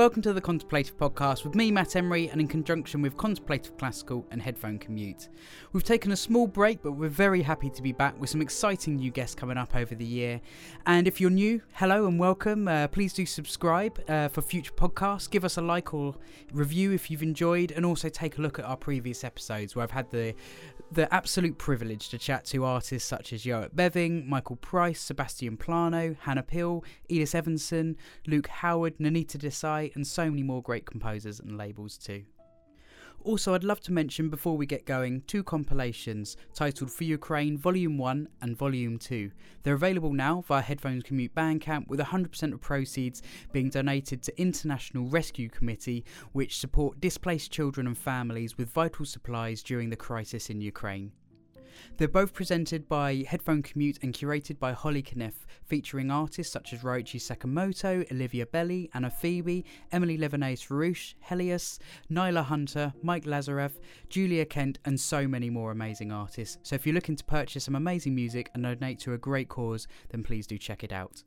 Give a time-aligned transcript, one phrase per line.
[0.00, 4.26] welcome to the Contemplative Podcast with me, Matt Emery, and in conjunction with Contemplative Classical
[4.30, 5.28] and Headphone Commute.
[5.74, 8.96] We've taken a small break, but we're very happy to be back with some exciting
[8.96, 10.40] new guests coming up over the year.
[10.86, 12.66] And if you're new, hello and welcome.
[12.66, 15.30] Uh, please do subscribe uh, for future podcasts.
[15.30, 16.14] Give us a like or
[16.50, 19.90] review if you've enjoyed, and also take a look at our previous episodes where I've
[19.90, 20.34] had the
[20.92, 26.16] the absolute privilege to chat to artists such as Joep Beving, Michael Price, Sebastian Plano,
[26.20, 27.96] Hannah Peel, Edith Evanson,
[28.26, 32.24] Luke Howard, Nainita Desai, and so many more great composers and labels too.
[33.22, 37.98] Also, I'd love to mention before we get going two compilations titled For Ukraine Volume
[37.98, 39.30] 1 and Volume 2.
[39.62, 43.22] They're available now via Headphones Commute Bandcamp with 100% of proceeds
[43.52, 46.02] being donated to International Rescue Committee,
[46.32, 51.12] which support displaced children and families with vital supplies during the crisis in Ukraine.
[51.96, 56.80] They're both presented by Headphone Commute and curated by Holly Kniff, featuring artists such as
[56.80, 61.78] Ryuichi Sakamoto, Olivia Belli, Anna Phoebe, Emilie Levienaise-Farrouch, Helios,
[62.10, 63.72] Nyla Hunter, Mike Lazarev,
[64.08, 66.58] Julia Kent, and so many more amazing artists.
[66.62, 69.86] So if you're looking to purchase some amazing music and donate to a great cause,
[70.10, 71.22] then please do check it out.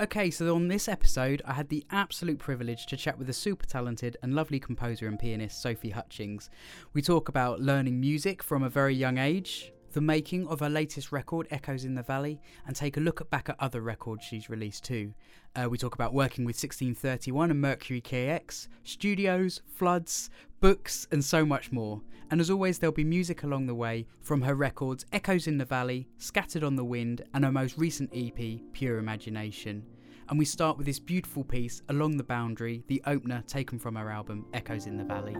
[0.00, 3.66] Okay, so on this episode, I had the absolute privilege to chat with the super
[3.66, 6.48] talented and lovely composer and pianist, Sophie Hutchings.
[6.94, 11.12] We talk about learning music from a very young age, the making of her latest
[11.12, 14.84] record, Echoes in the Valley, and take a look back at other records she's released
[14.84, 15.12] too.
[15.54, 20.30] Uh, we talk about working with 1631 and Mercury KX, studios, floods,
[20.60, 22.00] books, and so much more.
[22.30, 25.64] And as always, there'll be music along the way from her records Echoes in the
[25.64, 29.84] Valley, Scattered on the Wind, and her most recent EP, Pure Imagination.
[30.28, 34.10] And we start with this beautiful piece, Along the Boundary, the opener taken from her
[34.10, 35.34] album, Echoes in the Valley.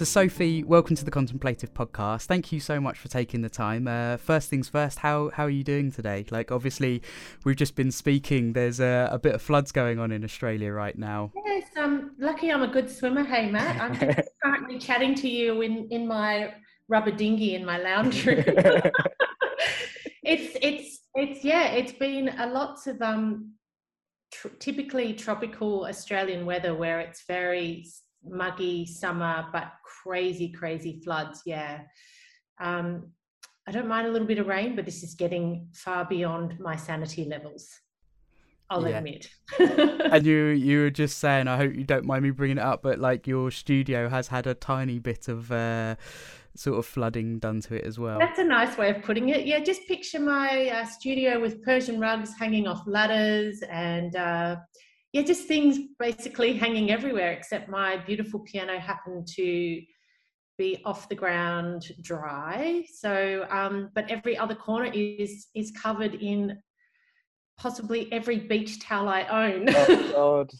[0.00, 2.24] So, Sophie, welcome to the Contemplative Podcast.
[2.24, 3.86] Thank you so much for taking the time.
[3.86, 6.24] Uh, first things first, how how are you doing today?
[6.30, 7.02] Like, obviously,
[7.44, 8.54] we've just been speaking.
[8.54, 11.32] There's a, a bit of floods going on in Australia right now.
[11.44, 12.50] Yes, I'm lucky.
[12.50, 13.24] I'm a good swimmer.
[13.24, 13.78] Hey, Matt.
[13.78, 16.54] I'm currently chatting to you in in my
[16.88, 18.42] rubber dinghy in my lounge room.
[20.22, 21.72] it's it's it's yeah.
[21.72, 23.52] It's been a lots of um
[24.32, 27.84] tr- typically tropical Australian weather where it's very
[28.24, 31.42] muggy summer, but crazy, crazy floods.
[31.46, 31.80] Yeah.
[32.60, 33.10] Um,
[33.66, 36.76] I don't mind a little bit of rain, but this is getting far beyond my
[36.76, 37.68] sanity levels.
[38.68, 38.98] I'll yeah.
[38.98, 39.28] admit.
[39.58, 42.82] and you you were just saying, I hope you don't mind me bringing it up,
[42.82, 45.96] but like your studio has had a tiny bit of uh,
[46.54, 48.18] sort of flooding done to it as well.
[48.18, 49.44] That's a nice way of putting it.
[49.44, 54.56] Yeah, just picture my uh, studio with Persian rugs hanging off ladders and uh,
[55.12, 59.82] yeah, just things basically hanging everywhere, except my beautiful piano happened to
[60.56, 62.84] be off the ground dry.
[62.92, 66.58] So, um, but every other corner is is covered in
[67.58, 69.66] possibly every beach towel I own.
[69.68, 70.50] Oh God.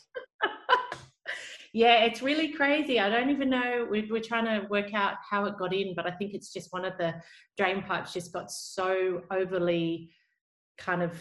[1.73, 2.99] yeah, it's really crazy.
[2.99, 3.87] I don't even know.
[3.88, 6.73] We're, we're trying to work out how it got in, but I think it's just
[6.73, 7.14] one of the
[7.56, 10.11] drain pipes just got so overly
[10.76, 11.12] kind of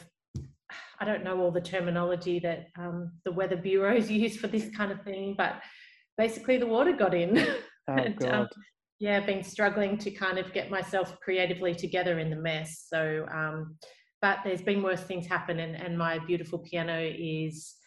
[1.00, 4.92] I don't know all the terminology that um, the weather bureaus use for this kind
[4.92, 5.62] of thing, but
[6.18, 7.46] basically the water got in.
[7.88, 8.48] Oh, and, um,
[9.00, 12.86] yeah, been struggling to kind of get myself creatively together in the mess.
[12.88, 13.78] So, um,
[14.22, 17.78] but there's been worse things happen, and, and my beautiful piano is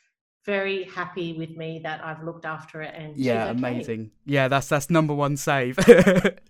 [0.45, 3.51] very happy with me that I've looked after it and yeah, okay.
[3.51, 4.11] amazing.
[4.25, 5.79] Yeah, that's that's number one save.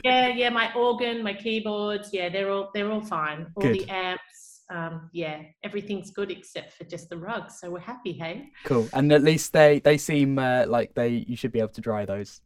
[0.04, 3.46] yeah, yeah, my organ, my keyboards, yeah, they're all they're all fine.
[3.54, 3.80] All Good.
[3.80, 7.60] the amps, um, yeah, everything's good except for just the rugs.
[7.60, 8.48] So we're happy, hey.
[8.64, 11.80] Cool, and at least they they seem uh, like they you should be able to
[11.80, 12.40] dry those.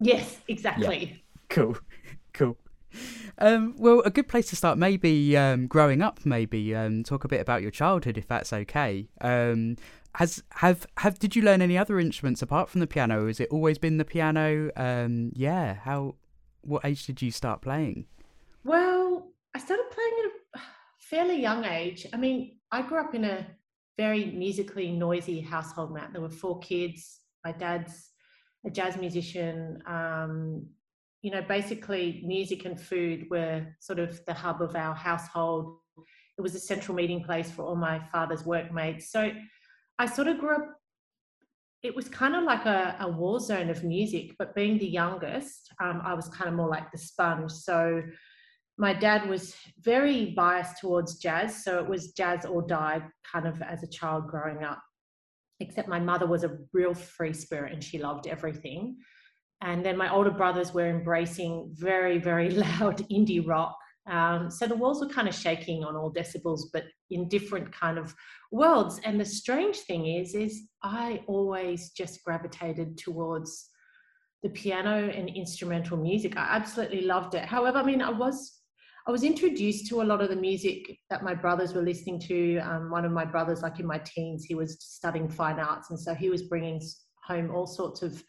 [0.00, 1.10] Yes, exactly.
[1.12, 1.16] Yeah.
[1.48, 1.76] Cool,
[2.32, 2.56] cool.
[3.38, 6.20] Um, well, a good place to start, maybe um, growing up.
[6.24, 9.08] Maybe um, talk a bit about your childhood, if that's okay.
[9.20, 9.76] Um,
[10.16, 13.26] has have have did you learn any other instruments apart from the piano?
[13.26, 14.70] Has it always been the piano?
[14.76, 15.74] Um, yeah.
[15.74, 16.16] How?
[16.62, 18.06] What age did you start playing?
[18.64, 20.30] Well, I started playing at
[20.60, 20.64] a
[21.14, 22.06] fairly young age.
[22.12, 23.46] I mean, I grew up in a
[23.96, 25.94] very musically noisy household.
[25.94, 27.20] Matt, there were four kids.
[27.44, 28.10] My dad's
[28.66, 29.80] a jazz musician.
[29.86, 30.66] Um,
[31.22, 35.78] you know, basically music and food were sort of the hub of our household.
[36.36, 39.12] It was a central meeting place for all my father's workmates.
[39.12, 39.30] So
[40.00, 40.66] I sort of grew up,
[41.84, 45.72] it was kind of like a, a war zone of music, but being the youngest,
[45.80, 47.52] um, I was kind of more like the sponge.
[47.52, 48.02] So
[48.76, 51.64] my dad was very biased towards jazz.
[51.64, 54.82] So it was jazz or die kind of as a child growing up.
[55.60, 58.96] Except my mother was a real free spirit and she loved everything.
[59.62, 62.50] And then my older brothers were embracing very, very
[62.80, 63.76] loud indie rock.
[64.10, 67.96] Um, so the walls were kind of shaking on all decibels, but in different kind
[67.96, 68.14] of
[68.50, 69.00] worlds.
[69.04, 73.70] And the strange thing is, is I always just gravitated towards
[74.42, 76.36] the piano and instrumental music.
[76.36, 77.46] I absolutely loved it.
[77.46, 78.60] However, I mean, I was
[79.06, 82.58] I was introduced to a lot of the music that my brothers were listening to.
[82.58, 86.00] Um, one of my brothers, like in my teens, he was studying fine arts, and
[86.00, 86.80] so he was bringing
[87.24, 88.22] home all sorts of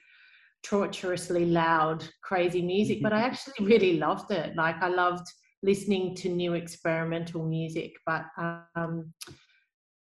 [0.63, 4.55] torturously loud, crazy music, but I actually really loved it.
[4.55, 5.27] Like I loved
[5.63, 9.13] listening to new experimental music, but um,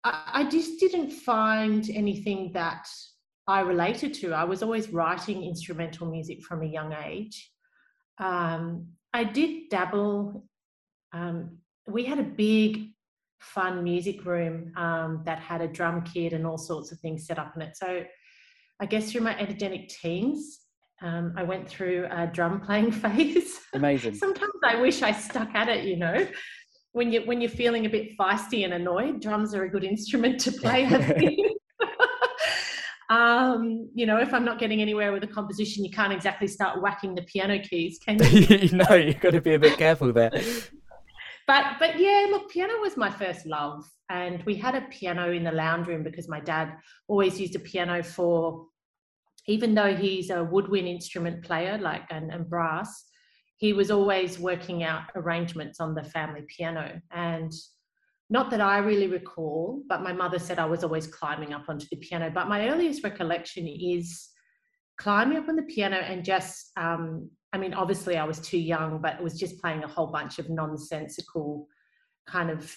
[0.04, 2.86] I, I just didn't find anything that
[3.46, 4.32] I related to.
[4.32, 7.50] I was always writing instrumental music from a young age.
[8.18, 10.46] Um, I did dabble.
[11.12, 12.90] Um, we had a big,
[13.38, 17.38] fun music room um, that had a drum kit and all sorts of things set
[17.38, 17.76] up in it.
[17.76, 18.04] So
[18.80, 20.60] I guess through my energetic teens,
[21.02, 23.58] um, I went through a drum playing phase.
[23.74, 24.14] Amazing.
[24.14, 26.26] Sometimes I wish I stuck at it, you know.
[26.92, 30.38] When you when you're feeling a bit feisty and annoyed, drums are a good instrument
[30.40, 30.86] to play.
[33.12, 36.80] Um, you know, if I'm not getting anywhere with a composition, you can't exactly start
[36.80, 38.68] whacking the piano keys, can you?
[38.72, 40.30] no, you've got to be a bit careful there.
[41.46, 45.44] But but yeah, look, piano was my first love, and we had a piano in
[45.44, 46.76] the lounge room because my dad
[47.08, 48.66] always used a piano for
[49.48, 53.06] even though he's a woodwind instrument player like and, and brass
[53.56, 57.52] he was always working out arrangements on the family piano and
[58.32, 61.86] not that I really recall, but my mother said I was always climbing up onto
[61.90, 62.30] the piano.
[62.30, 64.30] But my earliest recollection is
[64.96, 69.00] climbing up on the piano and just, um, I mean, obviously I was too young,
[69.00, 71.66] but it was just playing a whole bunch of nonsensical
[72.26, 72.74] kind of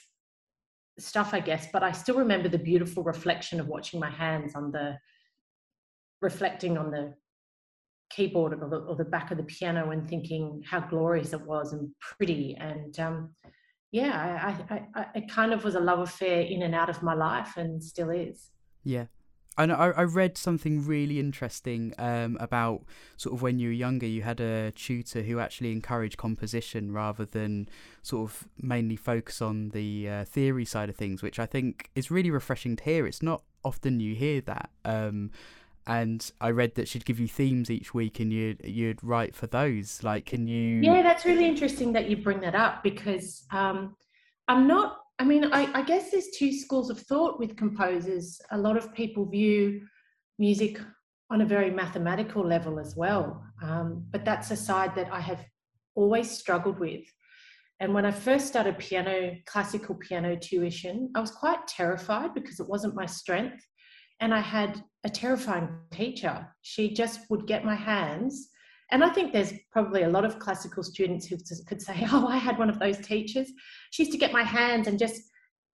[0.99, 1.67] stuff, I guess.
[1.71, 4.97] But I still remember the beautiful reflection of watching my hands on the
[6.21, 7.13] reflecting on the
[8.09, 11.73] keyboard or the, or the back of the piano and thinking how glorious it was
[11.73, 12.55] and pretty.
[12.59, 13.29] And um,
[13.91, 17.01] yeah I, I, I, it kind of was a love affair in and out of
[17.01, 18.51] my life and still is.
[18.83, 19.05] Yeah
[19.57, 22.83] I know I read something really interesting um, about
[23.15, 27.23] sort of when you were younger, you had a tutor who actually encouraged composition rather
[27.23, 27.69] than
[28.01, 32.11] sort of mainly focus on the uh, theory side of things, which I think is
[32.11, 33.07] really refreshing to hear.
[33.07, 34.69] It's not often you hear that.
[34.83, 35.31] Um,
[35.87, 39.47] and I read that she'd give you themes each week and you'd you'd write for
[39.47, 40.03] those.
[40.03, 40.81] Like, can you?
[40.81, 43.95] Yeah, that's really interesting that you bring that up because um,
[44.47, 44.97] I'm not.
[45.17, 48.39] I mean, I, I guess there's two schools of thought with composers.
[48.51, 49.87] A lot of people view
[50.37, 50.79] music
[51.29, 55.43] on a very mathematical level as well, um, but that's a side that I have
[55.95, 57.05] always struggled with.
[57.79, 62.69] And when I first started piano, classical piano tuition, I was quite terrified because it
[62.69, 63.65] wasn't my strength.
[64.21, 66.47] And I had a terrifying teacher.
[66.61, 68.49] She just would get my hands.
[68.91, 71.37] And I think there's probably a lot of classical students who
[71.67, 73.47] could say, Oh, I had one of those teachers.
[73.91, 75.21] She used to get my hands and just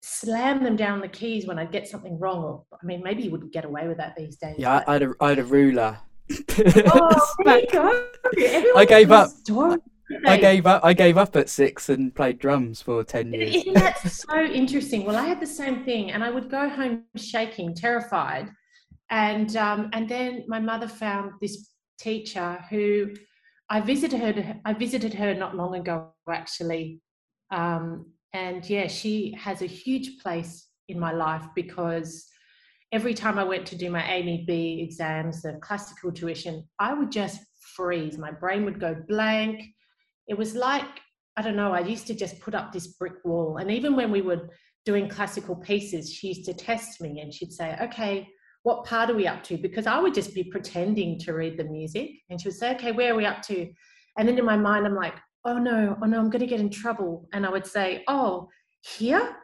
[0.03, 2.45] slam them down the keys when I'd get something wrong.
[2.45, 4.57] Or, I mean, maybe you wouldn't get away with that these days.
[4.59, 5.99] Yeah, I, had, a, I had a ruler.
[6.31, 8.09] oh, there you go.
[8.77, 9.31] I gave up.
[10.27, 10.85] I gave up.
[10.85, 13.57] I gave up at six and played drums for ten years.
[13.57, 15.05] Isn't that so interesting?
[15.05, 18.49] Well, I had the same thing, and I would go home shaking, terrified,
[19.11, 21.70] and um, and then my mother found this
[22.01, 23.11] teacher who
[23.69, 24.61] I visited her.
[24.65, 27.01] I visited her not long ago, actually,
[27.51, 32.27] um, and yeah, she has a huge place in my life because
[32.93, 37.41] every time I went to do my AMEB exams, the classical tuition, I would just
[37.75, 38.19] freeze.
[38.19, 39.63] My brain would go blank.
[40.29, 40.87] It was like,
[41.37, 43.59] I don't know, I used to just put up this brick wall.
[43.59, 44.49] And even when we were
[44.85, 48.29] doing classical pieces, she used to test me and she'd say, okay,
[48.63, 49.57] what part are we up to?
[49.57, 52.11] Because I would just be pretending to read the music.
[52.29, 53.71] And she would say, okay, where are we up to?
[54.19, 55.15] And then in my mind, I'm like,
[55.45, 57.29] oh no, oh no, I'm going to get in trouble.
[57.33, 58.49] And I would say, oh,
[58.83, 59.37] here?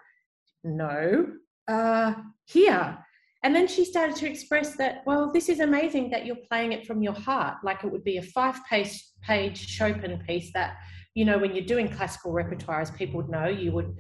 [0.65, 1.29] No,
[1.69, 2.99] uh, here.
[3.43, 6.87] And then she started to express that, well, this is amazing that you're playing it
[6.87, 10.77] from your heart, like it would be a five page, page Chopin piece that,
[11.15, 13.95] you know, when you're doing classical repertoire, as people would know, you would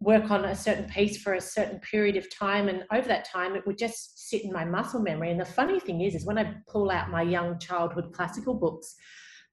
[0.00, 2.68] work on a certain piece for a certain period of time.
[2.68, 5.30] And over that time, it would just sit in my muscle memory.
[5.30, 8.94] And the funny thing is, is when I pull out my young childhood classical books,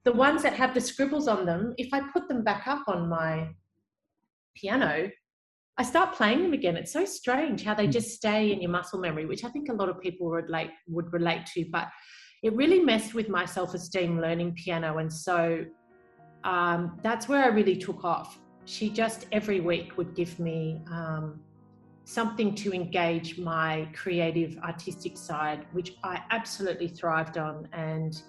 [0.03, 3.09] the ones that have the scribbles on them, if I put them back up on
[3.09, 3.49] my
[4.55, 5.09] piano,
[5.77, 6.77] I start playing them again.
[6.77, 7.91] It's so strange how they hmm.
[7.91, 10.71] just stay in your muscle memory, which I think a lot of people would relate
[10.87, 11.65] would relate to.
[11.71, 11.89] But
[12.43, 15.65] it really messed with my self-esteem learning piano, and so
[16.43, 18.39] um, that's where I really took off.
[18.65, 21.39] She just every week would give me um,
[22.03, 28.21] something to engage my creative, artistic side, which I absolutely thrived on, and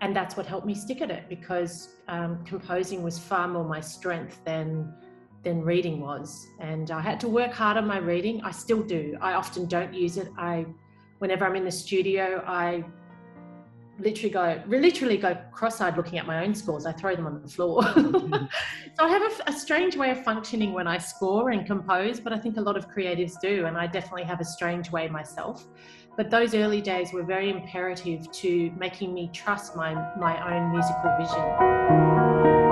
[0.00, 3.80] and that's what helped me stick at it because um, composing was far more my
[3.80, 4.92] strength than
[5.42, 6.46] than reading was.
[6.60, 8.42] And I had to work hard on my reading.
[8.44, 9.16] I still do.
[9.20, 10.28] I often don't use it.
[10.38, 10.66] I,
[11.18, 12.84] whenever I'm in the studio, I
[13.98, 16.86] literally go, literally go cross-eyed looking at my own scores.
[16.86, 17.82] I throw them on the floor.
[17.82, 18.32] Mm-hmm.
[18.98, 22.32] so I have a, a, strange way of functioning when I score and compose, but
[22.32, 25.66] I think a lot of creatives do, and I definitely have a strange way myself.
[26.16, 31.16] But those early days were very imperative to making me trust my my own musical
[31.18, 32.71] vision.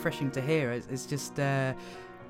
[0.00, 0.72] Refreshing to hear.
[0.72, 1.74] It's, it's just uh,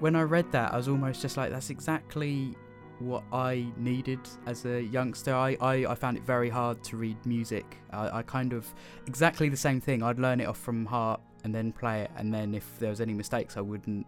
[0.00, 2.56] when I read that, I was almost just like, that's exactly
[2.98, 5.32] what I needed as a youngster.
[5.32, 7.76] I, I, I found it very hard to read music.
[7.92, 8.66] I, I kind of
[9.06, 10.02] exactly the same thing.
[10.02, 13.00] I'd learn it off from heart and then play it, and then if there was
[13.00, 14.06] any mistakes, I wouldn't.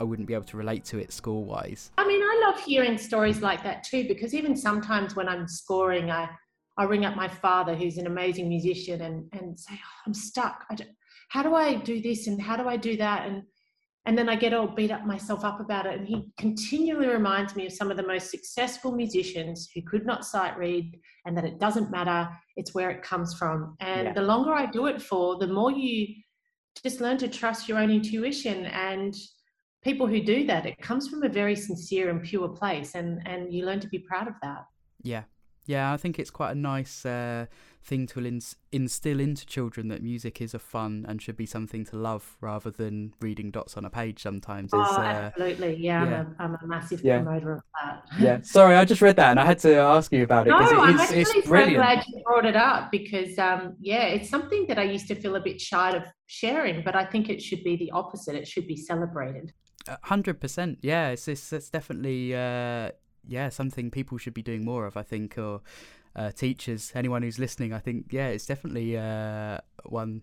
[0.00, 1.90] I wouldn't be able to relate to it score wise.
[1.98, 6.08] I mean, I love hearing stories like that too, because even sometimes when I'm scoring,
[6.08, 6.28] I,
[6.76, 10.64] I ring up my father, who's an amazing musician, and, and say, oh, I'm stuck.
[10.70, 10.90] I don't,
[11.28, 13.28] how do I do this and how do I do that?
[13.28, 13.42] And
[14.08, 15.98] and then I get all beat up myself up about it.
[15.98, 20.24] And he continually reminds me of some of the most successful musicians who could not
[20.24, 23.76] sight read and that it doesn't matter, it's where it comes from.
[23.80, 24.12] And yeah.
[24.14, 26.14] the longer I do it for, the more you
[26.82, 28.64] just learn to trust your own intuition.
[28.66, 29.14] And
[29.82, 32.94] people who do that, it comes from a very sincere and pure place.
[32.94, 34.64] And, and you learn to be proud of that.
[35.02, 35.24] Yeah.
[35.66, 37.44] Yeah, I think it's quite a nice uh,
[37.88, 41.86] thing to ins- instill into children that music is a fun and should be something
[41.86, 44.70] to love rather than reading dots on a page sometimes.
[44.74, 45.76] Oh, uh, absolutely.
[45.76, 46.24] Yeah, yeah.
[46.38, 47.22] I'm, a, I'm, a, massive yeah.
[47.22, 48.02] promoter of that.
[48.20, 48.40] yeah.
[48.42, 50.50] Sorry, I just read that and I had to ask you about it.
[50.50, 54.28] No, it, I'm actually it's so glad you brought it up because, um, yeah, it's
[54.28, 57.40] something that I used to feel a bit shy of sharing, but I think it
[57.40, 58.34] should be the opposite.
[58.34, 59.52] It should be celebrated.
[60.02, 61.08] Hundred percent, yeah.
[61.08, 62.90] It's, it's it's definitely uh,
[63.26, 64.98] yeah something people should be doing more of.
[64.98, 65.62] I think, or
[66.16, 70.22] uh, teachers, anyone who's listening, I think, yeah, it's definitely uh, one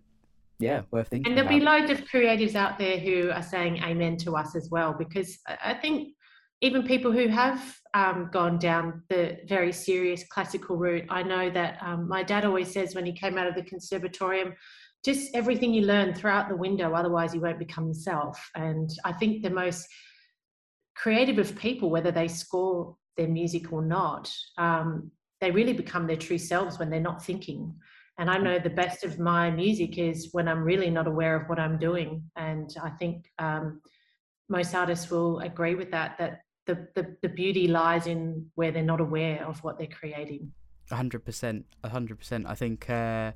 [0.59, 1.31] yeah, worth thinking.
[1.31, 1.59] And there'll about.
[1.59, 5.37] be loads of creatives out there who are saying amen to us as well, because
[5.47, 6.13] I think
[6.61, 11.77] even people who have um, gone down the very serious classical route, I know that
[11.81, 14.53] um, my dad always says when he came out of the conservatorium,
[15.03, 18.39] just everything you learn throughout the window, otherwise you won't become yourself.
[18.55, 19.87] And I think the most
[20.95, 25.11] creative of people, whether they score their music or not, um,
[25.45, 27.61] they really become their true selves when they're not thinking.
[28.17, 31.47] And I know the best of my music is when I'm really not aware of
[31.49, 32.23] what I'm doing.
[32.35, 33.81] And I think um,
[34.49, 38.81] most artists will agree with that, that the, the, the beauty lies in where they're
[38.93, 40.51] not aware of what they're creating.
[40.89, 42.47] Hundred percent, hundred percent.
[42.47, 43.33] I think, uh,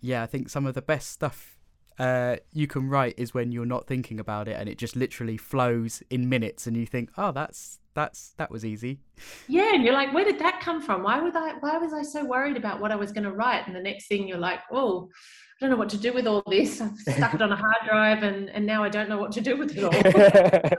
[0.00, 1.58] yeah, I think some of the best stuff
[1.98, 5.36] uh, you can write is when you're not thinking about it and it just literally
[5.36, 9.00] flows in minutes, and you think, oh, that's that's that was easy.
[9.48, 11.02] Yeah, and you're like, where did that come from?
[11.02, 11.54] Why would I?
[11.60, 13.66] Why was I so worried about what I was going to write?
[13.66, 16.42] And the next thing you're like, oh, I don't know what to do with all
[16.46, 16.80] this.
[16.80, 19.40] I've stuck it on a hard drive, and and now I don't know what to
[19.40, 20.78] do with it all.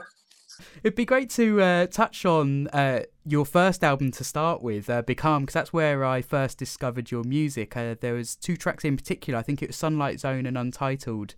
[0.82, 5.02] It'd be great to uh, touch on uh, your first album to start with, uh,
[5.02, 7.76] Becalmed, because that's where I first discovered your music.
[7.76, 9.38] Uh, there was two tracks in particular.
[9.38, 11.34] I think it was Sunlight Zone and Untitled.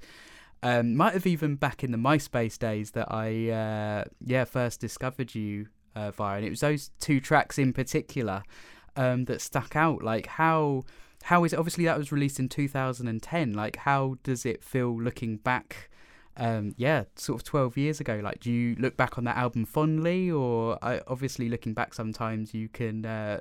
[0.62, 5.34] Um, might have even back in the MySpace days that I uh, yeah first discovered
[5.34, 8.42] you uh, via, and it was those two tracks in particular
[8.96, 10.02] um, that stuck out.
[10.02, 10.84] Like how
[11.22, 11.58] how is it?
[11.58, 13.52] Obviously, that was released in 2010.
[13.52, 15.90] Like how does it feel looking back?
[16.36, 18.20] Um, yeah, sort of 12 years ago.
[18.22, 22.68] Like, do you look back on that album fondly, or obviously looking back sometimes you
[22.68, 23.40] can uh,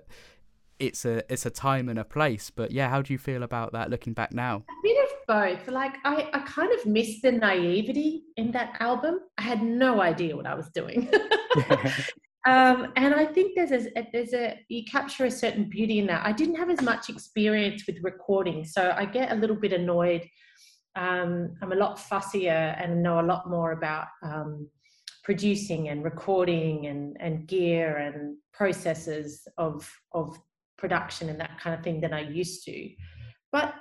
[0.79, 2.49] it's a it's a time and a place.
[2.49, 4.63] But yeah, how do you feel about that looking back now?
[4.69, 5.67] A bit of both.
[5.67, 9.19] Like I, I kind of missed the naivety in that album.
[9.37, 11.09] I had no idea what I was doing.
[12.45, 16.25] um, and I think there's a there's a you capture a certain beauty in that.
[16.25, 20.27] I didn't have as much experience with recording, so I get a little bit annoyed.
[20.95, 24.67] Um, I'm a lot fussier and know a lot more about um,
[25.23, 30.39] producing and recording and, and gear and processes of of
[30.77, 32.89] production and that kind of thing than I used to.
[33.51, 33.73] But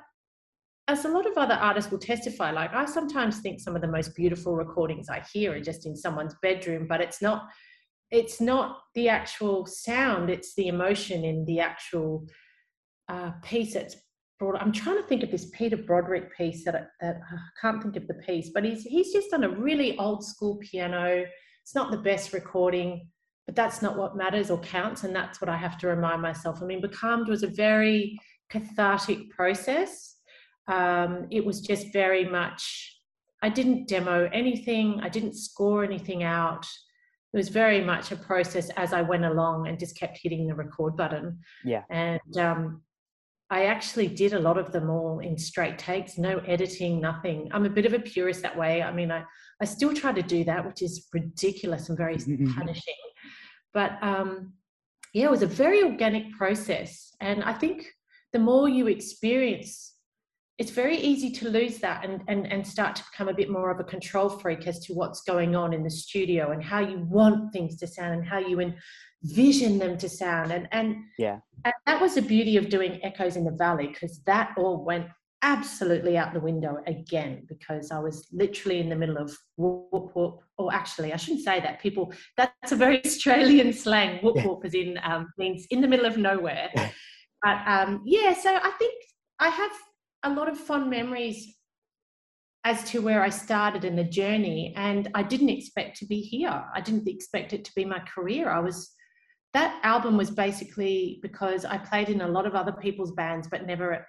[0.89, 3.89] as a lot of other artists will testify, like I sometimes think some of the
[3.89, 7.49] most beautiful recordings I hear are just in someone's bedroom, but it's not
[8.13, 12.25] it's not the actual sound, it's the emotion in the actual
[13.09, 13.97] uh, piece that's
[14.39, 14.61] brought.
[14.61, 17.97] I'm trying to think of this Peter Broderick piece that I, that I can't think
[17.97, 21.25] of the piece, but he's he's just done a really old school piano.
[21.63, 23.09] It's not the best recording,
[23.47, 26.59] but that's not what matters or counts and that's what i have to remind myself
[26.63, 28.19] i mean becalmed was a very
[28.51, 30.17] cathartic process
[30.69, 32.99] um, it was just very much
[33.43, 36.67] i didn't demo anything i didn't score anything out
[37.33, 40.55] it was very much a process as i went along and just kept hitting the
[40.55, 42.83] record button yeah and um,
[43.49, 47.49] I actually did a lot of them all in straight takes, no editing, nothing.
[47.53, 48.83] I'm a bit of a purist that way.
[48.83, 49.23] I mean, I,
[49.63, 52.17] I still try to do that, which is ridiculous and very
[52.57, 52.95] punishing.
[53.77, 54.55] But um,
[55.13, 57.13] yeah, it was a very organic process.
[57.21, 57.87] And I think
[58.33, 59.97] the more you experience,
[60.57, 63.71] it's very easy to lose that and, and, and start to become a bit more
[63.71, 67.01] of a control freak as to what's going on in the studio and how you
[67.01, 68.73] want things to sound and how you
[69.23, 70.53] envision them to sound.
[70.53, 71.41] And, and, yeah.
[71.67, 75.09] and that was the beauty of doing Echoes in the Valley because that all went
[75.43, 80.41] absolutely out the window again because I was literally in the middle of whoop whoop.
[80.59, 81.81] Or actually, I shouldn't say that.
[81.81, 84.19] People, that's a very Australian slang.
[84.23, 86.71] Whoop whoop is in um, means in the middle of nowhere.
[87.43, 88.95] but um, yeah, so I think
[89.39, 89.73] I have
[90.23, 91.55] a lot of fond memories
[92.65, 96.65] as to where I started in the journey, and I didn't expect to be here.
[96.75, 98.51] I didn't expect it to be my career.
[98.51, 98.93] I was
[99.55, 103.67] that album was basically because I played in a lot of other people's bands, but
[103.67, 104.07] never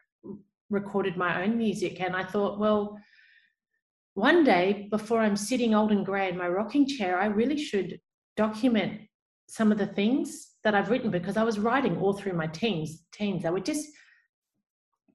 [0.69, 2.01] recorded my own music.
[2.01, 2.99] And I thought, well,
[4.13, 7.99] one day before I'm sitting old and grey in my rocking chair, I really should
[8.35, 9.01] document
[9.47, 13.03] some of the things that I've written because I was writing all through my teens.
[13.11, 13.87] Teens, they were just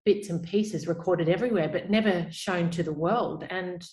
[0.04, 3.44] bits and pieces recorded everywhere, but never shown to the world.
[3.50, 3.84] And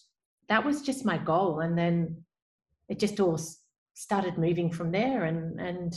[0.48, 1.60] that was just my goal.
[1.60, 2.24] And then
[2.88, 3.40] it just all
[3.94, 5.94] started moving from there, and and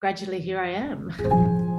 [0.00, 1.73] gradually here I am.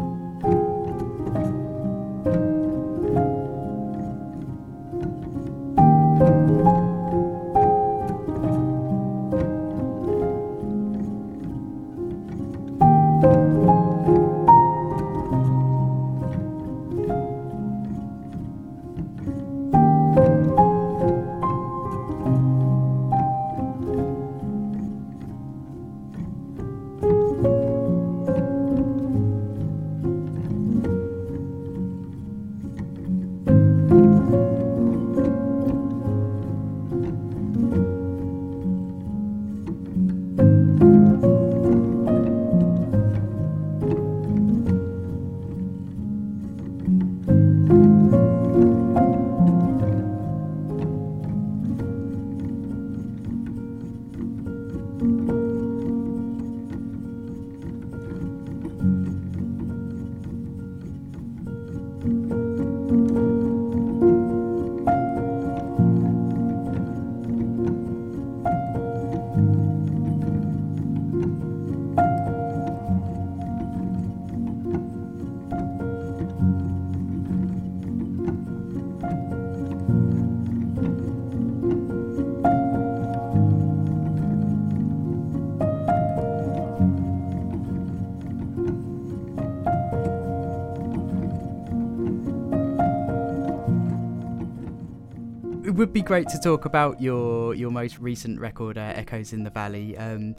[95.85, 99.51] Would be great to talk about your your most recent record, uh, Echoes in the
[99.51, 99.95] Valley.
[99.95, 100.35] Um,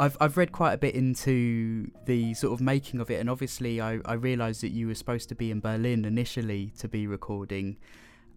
[0.00, 3.80] I've I've read quite a bit into the sort of making of it, and obviously
[3.80, 7.76] I I realised that you were supposed to be in Berlin initially to be recording,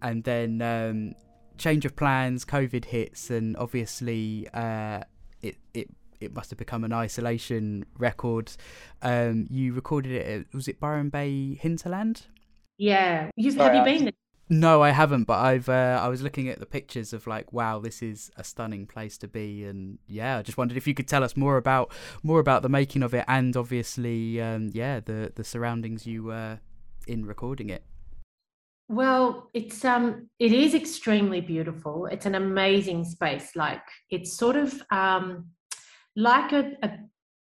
[0.04, 1.16] and then um,
[1.58, 5.02] change of plans, COVID hits, and obviously uh,
[5.42, 5.90] it it
[6.22, 8.52] it must have become an isolation record.
[9.02, 10.28] Um, you recorded it.
[10.28, 12.28] At, was it Byron Bay Hinterland?
[12.78, 14.14] Yeah, You've, have you been there?
[14.54, 15.24] No, I haven't.
[15.24, 18.44] But I've uh, I was looking at the pictures of like, wow, this is a
[18.44, 21.58] stunning place to be, and yeah, I just wondered if you could tell us more
[21.58, 26.26] about more about the making of it, and obviously, um, yeah, the the surroundings you
[26.26, 26.60] were
[27.08, 27.84] in recording it.
[28.90, 32.06] Well, it's um it is extremely beautiful.
[32.06, 33.56] It's an amazing space.
[33.56, 35.48] Like it's sort of um
[36.16, 37.00] like a, a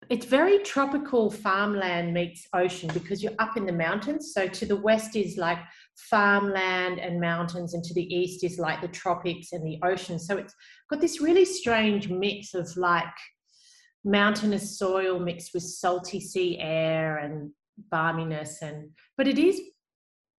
[0.09, 4.33] it's very tropical farmland meets ocean because you're up in the mountains.
[4.33, 5.59] So to the west is like
[5.95, 10.19] farmland and mountains, and to the east is like the tropics and the ocean.
[10.19, 10.53] So it's
[10.89, 13.05] got this really strange mix of like
[14.05, 17.51] mountainous soil mixed with salty sea air and
[17.91, 19.59] balminess and but it is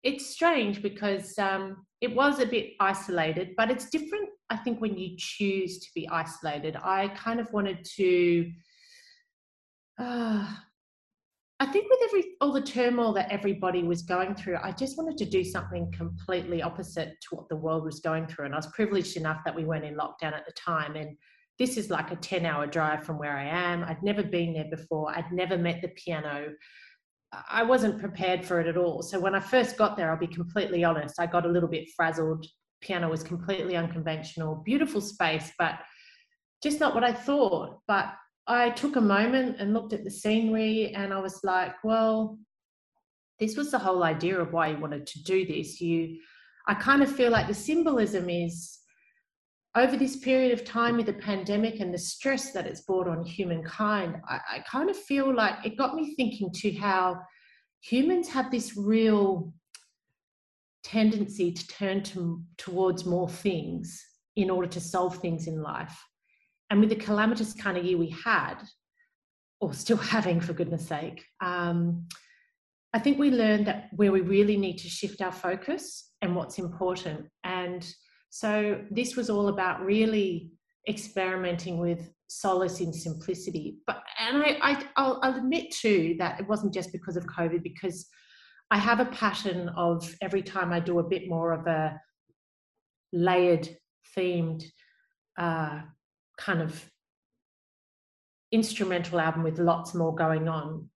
[0.04, 4.96] it's strange because um, it was a bit isolated but it's different i think when
[4.96, 8.50] you choose to be isolated i kind of wanted to
[9.98, 10.48] uh,
[11.58, 15.16] I think with every all the turmoil that everybody was going through, I just wanted
[15.18, 18.44] to do something completely opposite to what the world was going through.
[18.44, 20.96] And I was privileged enough that we weren't in lockdown at the time.
[20.96, 21.16] And
[21.58, 23.84] this is like a 10 hour drive from where I am.
[23.84, 25.16] I'd never been there before.
[25.16, 26.48] I'd never met the piano.
[27.50, 29.02] I wasn't prepared for it at all.
[29.02, 31.88] So when I first got there, I'll be completely honest, I got a little bit
[31.96, 32.46] frazzled.
[32.82, 35.80] Piano was completely unconventional, beautiful space, but
[36.62, 37.80] just not what I thought.
[37.88, 38.12] But
[38.46, 42.38] I took a moment and looked at the scenery and I was like, well,
[43.40, 45.80] this was the whole idea of why you wanted to do this.
[45.80, 46.18] You,
[46.66, 48.78] I kind of feel like the symbolism is
[49.74, 53.24] over this period of time with the pandemic and the stress that it's brought on
[53.24, 57.20] humankind, I, I kind of feel like it got me thinking to how
[57.82, 59.52] humans have this real
[60.82, 64.02] tendency to turn to, towards more things
[64.36, 65.98] in order to solve things in life
[66.70, 68.56] and with the calamitous kind of year we had,
[69.60, 72.06] or still having for goodness sake, um,
[72.92, 76.58] I think we learned that where we really need to shift our focus and what's
[76.58, 77.26] important.
[77.44, 77.86] And
[78.30, 80.52] so this was all about really
[80.88, 83.78] experimenting with solace in simplicity.
[83.86, 87.62] But and I, I I'll, I'll admit too that it wasn't just because of COVID,
[87.62, 88.06] because
[88.70, 92.00] I have a pattern of every time I do a bit more of a
[93.12, 93.68] layered
[94.16, 94.64] themed
[95.38, 95.82] uh,
[96.36, 96.84] kind of
[98.52, 100.88] instrumental album with lots more going on.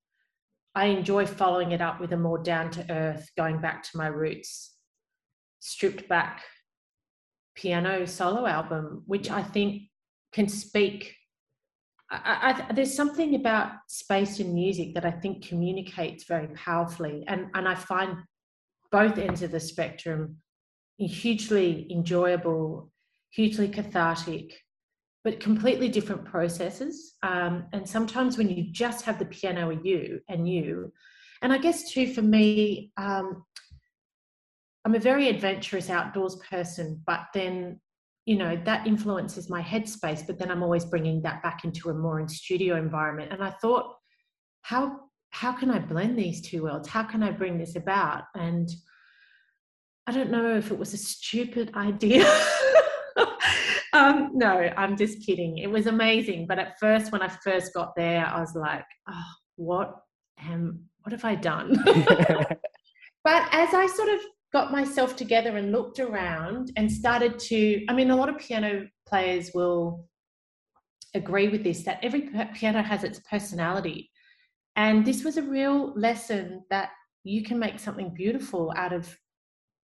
[0.74, 4.06] I enjoy following it up with a more down to earth, going back to my
[4.06, 4.74] roots,
[5.58, 6.44] stripped back
[7.56, 9.82] piano solo album, which I think
[10.32, 11.16] can speak.
[12.10, 17.48] I, I, there's something about space and music that I think communicates very powerfully, and
[17.54, 18.18] and I find
[18.92, 20.36] both ends of the spectrum
[20.98, 22.90] hugely enjoyable,
[23.30, 24.60] hugely cathartic,
[25.22, 27.14] but completely different processes.
[27.22, 30.92] Um, and sometimes when you just have the piano and you and you,
[31.42, 33.44] and I guess too for me, um,
[34.84, 37.80] I'm a very adventurous outdoors person, but then
[38.26, 40.26] you know that influences my headspace.
[40.26, 43.32] But then I'm always bringing that back into a more in studio environment.
[43.32, 43.94] And I thought,
[44.62, 46.88] how how can I blend these two worlds?
[46.88, 48.24] How can I bring this about?
[48.34, 48.68] And
[50.06, 52.24] I don't know if it was a stupid idea.
[54.00, 55.58] Um, no, I'm just kidding.
[55.58, 56.46] It was amazing.
[56.46, 59.94] But at first, when I first got there, I was like, oh, what
[60.38, 61.76] am, what have I done?
[61.84, 64.20] but as I sort of
[64.52, 68.86] got myself together and looked around and started to, I mean, a lot of piano
[69.06, 70.08] players will
[71.14, 74.10] agree with this that every piano has its personality.
[74.76, 76.90] And this was a real lesson that
[77.22, 79.14] you can make something beautiful out of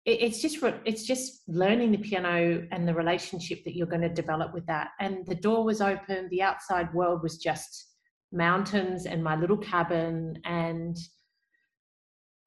[0.04, 4.52] it's just it's just learning the piano and the relationship that you're going to develop
[4.52, 4.88] with that.
[5.00, 7.94] And the door was open the outside world was just
[8.32, 10.38] mountains and my little cabin.
[10.44, 10.96] And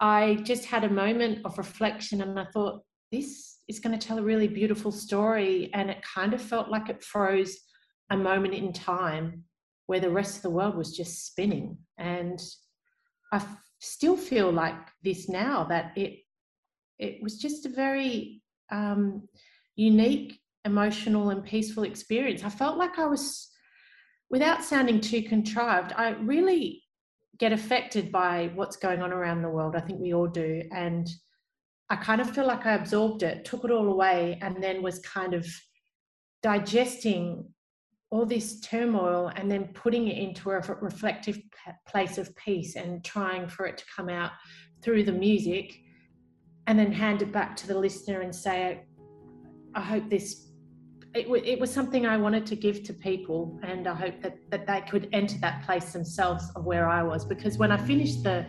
[0.02, 2.82] i just had a moment of reflection and i thought
[3.14, 5.70] this is going to tell a really beautiful story.
[5.74, 7.58] And it kind of felt like it froze
[8.12, 9.44] a moment in time
[9.88, 11.78] where the rest of the world was just spinning.
[11.98, 12.42] And
[13.32, 13.42] i
[13.80, 16.20] still feel like this now that it
[17.00, 19.28] it was just a very um,
[19.76, 22.44] unique, emotional, and peaceful experience.
[22.44, 23.50] I felt like I was,
[24.30, 26.84] without sounding too contrived, I really
[27.38, 29.76] get affected by what's going on around the world.
[29.76, 30.64] I think we all do.
[30.72, 31.10] And
[31.90, 35.00] I kind of feel like I absorbed it, took it all away, and then was
[35.00, 35.46] kind of
[36.42, 37.46] digesting
[38.10, 41.40] all this turmoil and then putting it into a reflective
[41.88, 44.32] place of peace and trying for it to come out
[44.82, 45.82] through the music
[46.68, 48.84] and then hand it back to the listener and say
[49.76, 50.48] i hope this
[51.14, 54.68] it, it was something i wanted to give to people and i hope that, that
[54.68, 58.46] they could enter that place themselves of where i was because when i finished the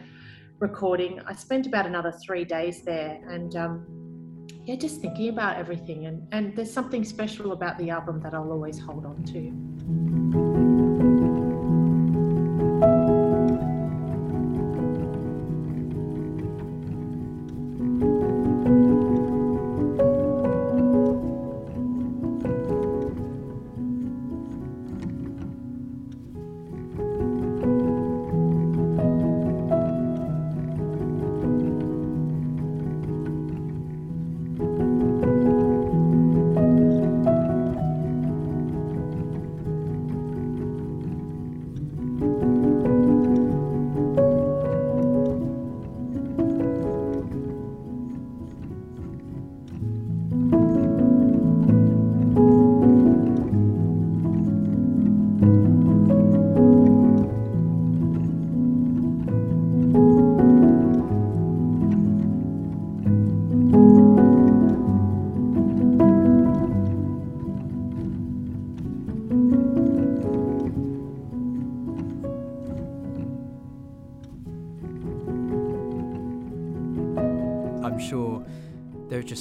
[0.58, 3.86] recording i spent about another three days there and um,
[4.66, 6.06] yeah, just thinking about everything.
[6.06, 10.65] And, and there's something special about the album that I'll always hold on to.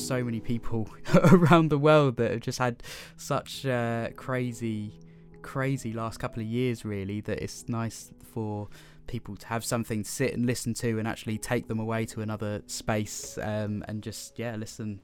[0.05, 0.87] So many people
[1.31, 2.81] around the world that have just had
[3.17, 4.93] such uh, crazy,
[5.41, 8.69] crazy last couple of years, really, that it's nice for
[9.07, 12.21] people to have something to sit and listen to and actually take them away to
[12.21, 15.01] another space um, and just, yeah, listen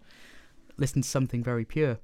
[0.77, 1.99] listen to something very pure.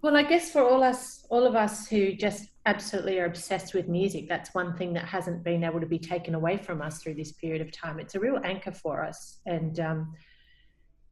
[0.00, 3.88] Well, I guess for all us, all of us who just absolutely are obsessed with
[3.88, 7.14] music, that's one thing that hasn't been able to be taken away from us through
[7.14, 7.98] this period of time.
[7.98, 10.14] It's a real anchor for us, and um,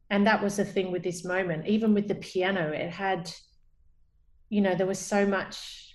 [0.09, 3.31] and that was the thing with this moment even with the piano it had
[4.49, 5.87] you know there was so much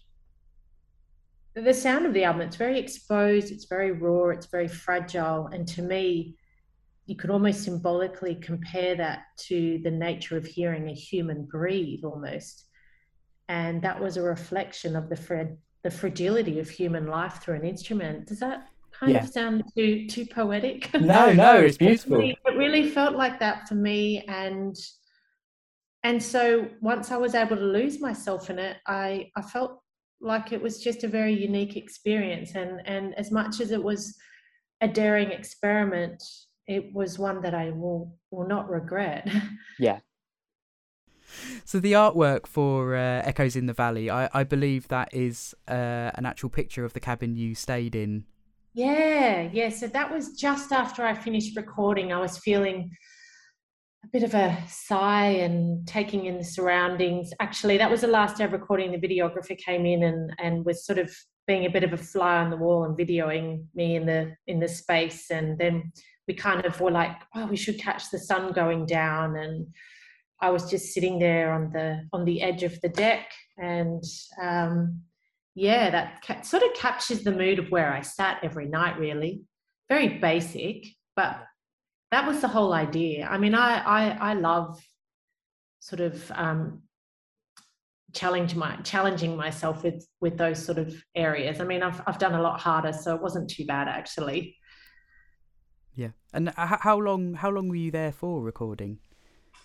[1.55, 5.48] the sound of the album it's very exposed it's very raw it's very fragile.
[5.48, 6.37] And to me
[7.07, 12.64] you could almost symbolically compare that to the nature of hearing a human breathe almost.
[13.48, 17.64] And that was a reflection of the fra- the fragility of human life through an
[17.64, 18.29] instrument.
[18.29, 18.68] Does that
[19.02, 19.24] kind yeah.
[19.24, 20.88] of sound too too poetic.
[21.00, 22.20] No, no, it's beautiful.
[22.20, 24.76] It really felt like that for me, and
[26.04, 29.80] and so once I was able to lose myself in it, I I felt
[30.20, 34.16] like it was just a very unique experience, and and as much as it was
[34.80, 36.22] a daring experiment,
[36.66, 39.28] it was one that I will will not regret.
[39.78, 40.00] Yeah.
[41.64, 46.10] So the artwork for uh, Echoes in the Valley, I, I believe that is uh,
[46.14, 48.26] an actual picture of the cabin you stayed in
[48.74, 49.68] yeah, yeah.
[49.68, 52.12] So that was just after I finished recording.
[52.12, 52.90] I was feeling
[54.04, 57.30] a bit of a sigh and taking in the surroundings.
[57.40, 58.90] Actually, that was the last day of recording.
[58.90, 61.14] The videographer came in and and was sort of
[61.46, 64.58] being a bit of a fly on the wall and videoing me in the in
[64.58, 65.30] the space.
[65.30, 65.92] And then
[66.26, 69.37] we kind of were like, oh, we should catch the sun going down.
[69.37, 69.66] And
[70.40, 74.02] I was just sitting there on the on the edge of the deck and
[74.40, 75.02] um,
[75.54, 79.42] yeah, that ca- sort of captures the mood of where I sat every night, really.
[79.88, 81.44] Very basic, but
[82.10, 83.26] that was the whole idea.
[83.26, 84.82] I mean, I I, I love
[85.80, 86.82] sort of um,
[88.12, 91.60] challenge my challenging myself with with those sort of areas.
[91.60, 94.56] I mean, I've I've done a lot harder, so it wasn't too bad actually.
[95.94, 98.98] Yeah, and how long how long were you there for recording?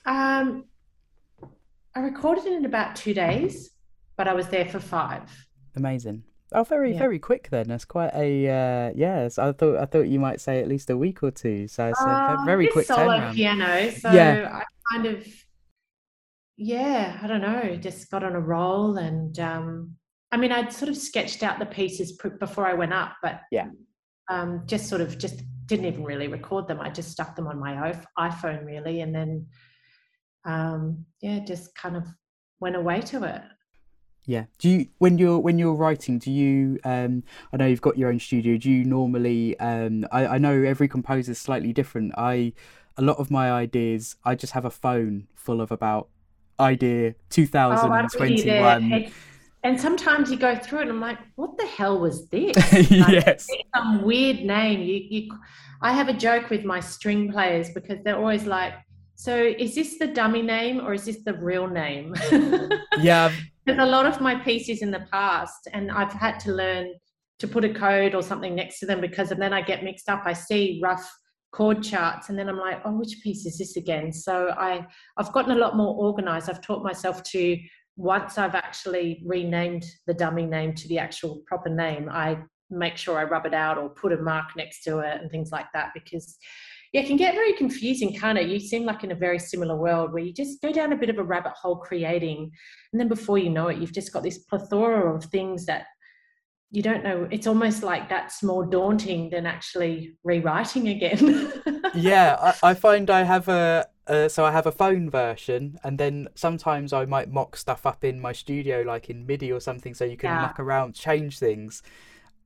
[0.05, 0.65] Um,
[1.95, 3.71] I recorded in about two days,
[4.17, 5.46] but I was there for five.
[5.77, 6.23] Amazing.
[6.53, 6.99] Oh, very, yeah.
[6.99, 7.67] very quick then.
[7.67, 9.37] That's quite a uh, yes.
[9.37, 11.67] I thought I thought you might say at least a week or two.
[11.67, 13.33] So it's a uh, very quick solo turnaround.
[13.33, 13.91] piano.
[13.91, 14.61] So yeah.
[14.61, 15.27] I kind of
[16.57, 19.95] yeah, I don't know, just got on a roll and um,
[20.31, 23.67] I mean, I'd sort of sketched out the pieces before I went up, but yeah,
[24.29, 26.81] um, just sort of just didn't even really record them.
[26.81, 29.47] I just stuck them on my iPhone really, and then
[30.45, 32.07] um, yeah, just kind of
[32.59, 33.41] went away to it.
[34.27, 34.45] Yeah.
[34.59, 36.19] Do you when you're when you're writing?
[36.19, 36.79] Do you?
[36.83, 38.57] Um, I know you've got your own studio.
[38.57, 39.57] Do you normally?
[39.59, 42.13] Um, I, I know every composer is slightly different.
[42.17, 42.53] I
[42.97, 44.17] a lot of my ideas.
[44.25, 46.09] I just have a phone full of about
[46.59, 48.93] idea 2021.
[48.93, 49.09] Oh,
[49.63, 52.55] and sometimes you go through it and I'm like, what the hell was this?
[52.73, 53.47] Like, yes.
[53.75, 54.81] Some weird name.
[54.81, 55.31] You, you,
[55.81, 58.73] I have a joke with my string players because they're always like,
[59.19, 62.13] so is this the dummy name or is this the real name?
[62.99, 63.33] yeah.
[63.65, 66.93] There's a lot of my pieces in the past, and I've had to learn
[67.39, 70.07] to put a code or something next to them because and then I get mixed
[70.07, 70.21] up.
[70.23, 71.11] I see rough
[71.51, 74.13] chord charts and then I'm like, oh, which piece is this again?
[74.13, 74.85] So I
[75.17, 76.47] I've gotten a lot more organized.
[76.47, 77.57] I've taught myself to
[77.95, 82.37] once I've actually renamed the dummy name to the actual proper name, I
[82.69, 85.51] make sure I rub it out or put a mark next to it and things
[85.51, 86.37] like that because
[86.93, 88.47] yeah, it can get very confusing, can't it?
[88.47, 91.09] You seem like in a very similar world where you just go down a bit
[91.09, 92.51] of a rabbit hole creating,
[92.91, 95.85] and then before you know it, you've just got this plethora of things that
[96.71, 97.27] you don't know.
[97.31, 101.51] It's almost like that's more daunting than actually rewriting again.
[101.95, 103.87] yeah, I, I, find I have a.
[104.05, 108.05] Uh, so I have a phone version, and then sometimes I might mock stuff up
[108.05, 110.41] in my studio, like in MIDI or something, so you can yeah.
[110.41, 111.83] muck around, change things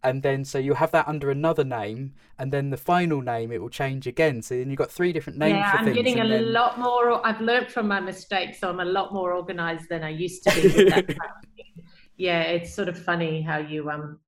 [0.04, 3.62] and then so you have that under another name, and then the final name it
[3.62, 4.42] will change again.
[4.42, 5.58] So then you've got three different names.
[5.58, 6.52] Yeah, I'm getting a then...
[6.52, 7.26] lot more.
[7.26, 11.06] I've learned from my mistakes, so I'm a lot more organized than I used to
[11.08, 11.16] be.
[12.18, 14.20] yeah, it's sort of funny how you um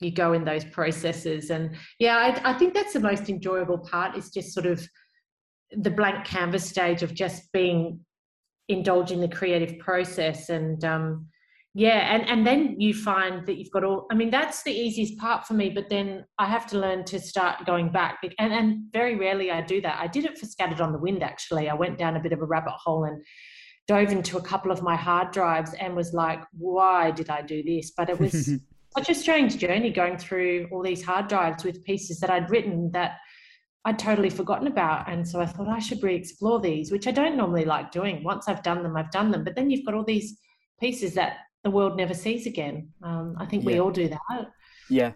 [0.00, 4.16] you go in those processes, and yeah, I, I think that's the most enjoyable part.
[4.16, 4.86] Is just sort of
[5.72, 8.00] the blank canvas stage of just being
[8.68, 11.26] indulging the creative process and um
[11.78, 15.16] yeah and and then you find that you've got all i mean that's the easiest
[15.16, 18.82] part for me but then i have to learn to start going back and and
[18.92, 21.74] very rarely i do that i did it for scattered on the wind actually i
[21.74, 23.22] went down a bit of a rabbit hole and
[23.86, 27.62] dove into a couple of my hard drives and was like why did i do
[27.62, 28.50] this but it was
[28.96, 32.90] such a strange journey going through all these hard drives with pieces that i'd written
[32.92, 33.18] that
[33.84, 35.08] I'd totally forgotten about.
[35.08, 38.22] And so I thought I should re explore these, which I don't normally like doing.
[38.22, 39.44] Once I've done them, I've done them.
[39.44, 40.36] But then you've got all these
[40.78, 42.90] pieces that the world never sees again.
[43.02, 43.66] Um, I think yeah.
[43.66, 44.50] we all do that.
[44.88, 45.12] Yeah,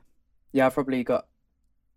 [0.52, 0.66] yeah.
[0.66, 1.26] I've probably got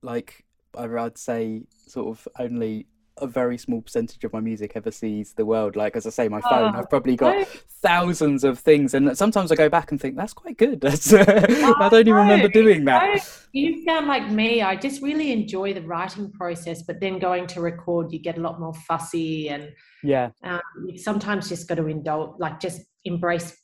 [0.02, 0.46] like
[0.78, 2.88] I'd say sort of only
[3.20, 5.76] a very small percentage of my music ever sees the world.
[5.76, 7.48] Like as I say, my phone, oh, I've probably got
[7.82, 10.82] thousands of things, and sometimes I go back and think that's quite good.
[10.86, 13.26] That's oh, I don't even remember doing that.
[13.54, 14.62] You sound like me.
[14.62, 18.42] I just really enjoy the writing process, but then going to record, you get a
[18.42, 19.72] lot more fussy, and
[20.04, 23.56] yeah, um, you sometimes just got to indulge, like just embrace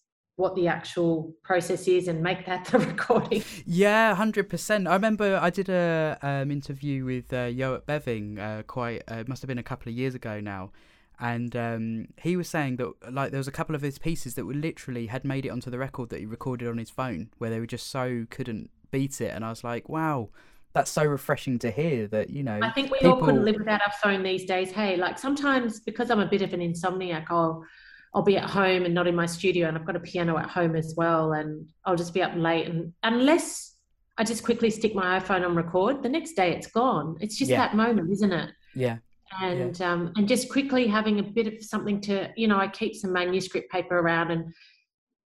[0.42, 3.44] what the actual process is and make that the recording.
[3.66, 4.88] Yeah, hundred percent.
[4.88, 7.50] I remember I did a um, interview with uh,
[7.88, 9.04] Beving uh, quite.
[9.08, 10.72] Uh, must have been a couple of years ago now,
[11.20, 14.46] and um, he was saying that like there was a couple of his pieces that
[14.46, 17.50] were literally had made it onto the record that he recorded on his phone, where
[17.50, 20.30] they were just so couldn't beat it, and I was like, wow.
[20.74, 22.58] That's so refreshing to hear that you know.
[22.64, 23.16] I think we people...
[23.16, 24.72] all couldn't live without our phone these days.
[24.72, 27.66] Hey, like sometimes because I'm a bit of an insomniac, I'll
[28.14, 30.50] I'll be at home and not in my studio, and I've got a piano at
[30.50, 32.68] home as well, and I'll just be up late.
[32.68, 33.76] And unless
[34.18, 37.18] I just quickly stick my iPhone on record, the next day it's gone.
[37.22, 37.58] It's just yeah.
[37.58, 38.52] that moment, isn't it?
[38.76, 38.98] Yeah.
[39.42, 39.92] And yeah.
[39.92, 43.14] um, and just quickly having a bit of something to, you know, I keep some
[43.14, 44.54] manuscript paper around, and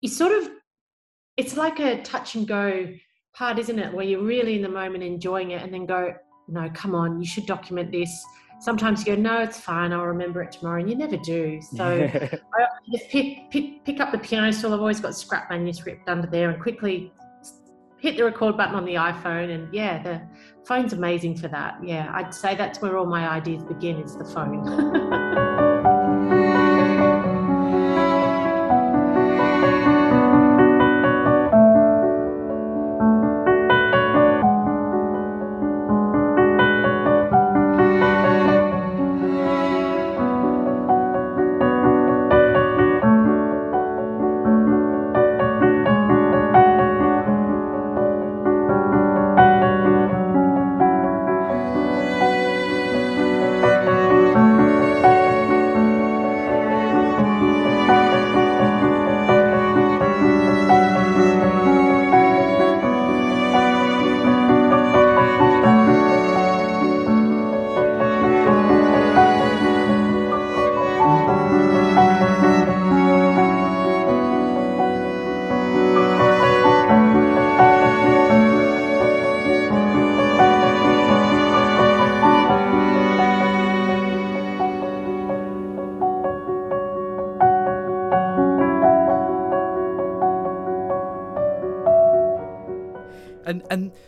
[0.02, 0.52] you sort of,
[1.38, 2.94] it's like a touch and go
[3.34, 3.94] part, isn't it?
[3.94, 6.14] Where you're really in the moment enjoying it, and then go,
[6.48, 8.26] no, come on, you should document this
[8.60, 11.62] sometimes you go, no, it's fine, I'll remember it tomorrow, and you never do.
[11.62, 14.74] So I just pick, pick, pick up the piano stool.
[14.74, 17.12] I've always got scrap manuscript under there and quickly
[17.98, 19.54] hit the record button on the iPhone.
[19.54, 20.22] And yeah, the
[20.66, 21.78] phone's amazing for that.
[21.84, 25.52] Yeah, I'd say that's where all my ideas begin is the phone.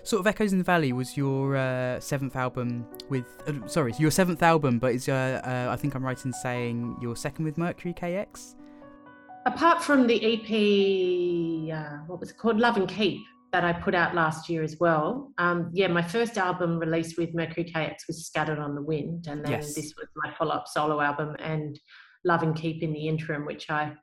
[0.08, 4.10] sort of Echoes in the Valley was your uh, seventh album with, uh, sorry, your
[4.10, 7.58] seventh album, but is uh, uh, I think I'm right in saying your second with
[7.58, 8.56] Mercury KX.
[9.46, 13.96] Apart from the EP, uh, what was it called, Love and Keep, that I put
[13.96, 15.32] out last year as well.
[15.38, 19.44] Um, yeah, my first album released with Mercury KX was Scattered on the Wind, and
[19.44, 19.74] then yes.
[19.74, 21.78] this was my follow up solo album and
[22.24, 23.94] Love and Keep in the interim, which I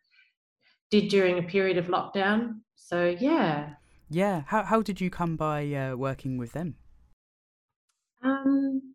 [0.91, 2.61] did during a period of lockdown.
[2.77, 3.71] So yeah.
[4.15, 4.43] Yeah.
[4.47, 6.77] How how did you come by uh, working with them?
[8.23, 8.95] Um,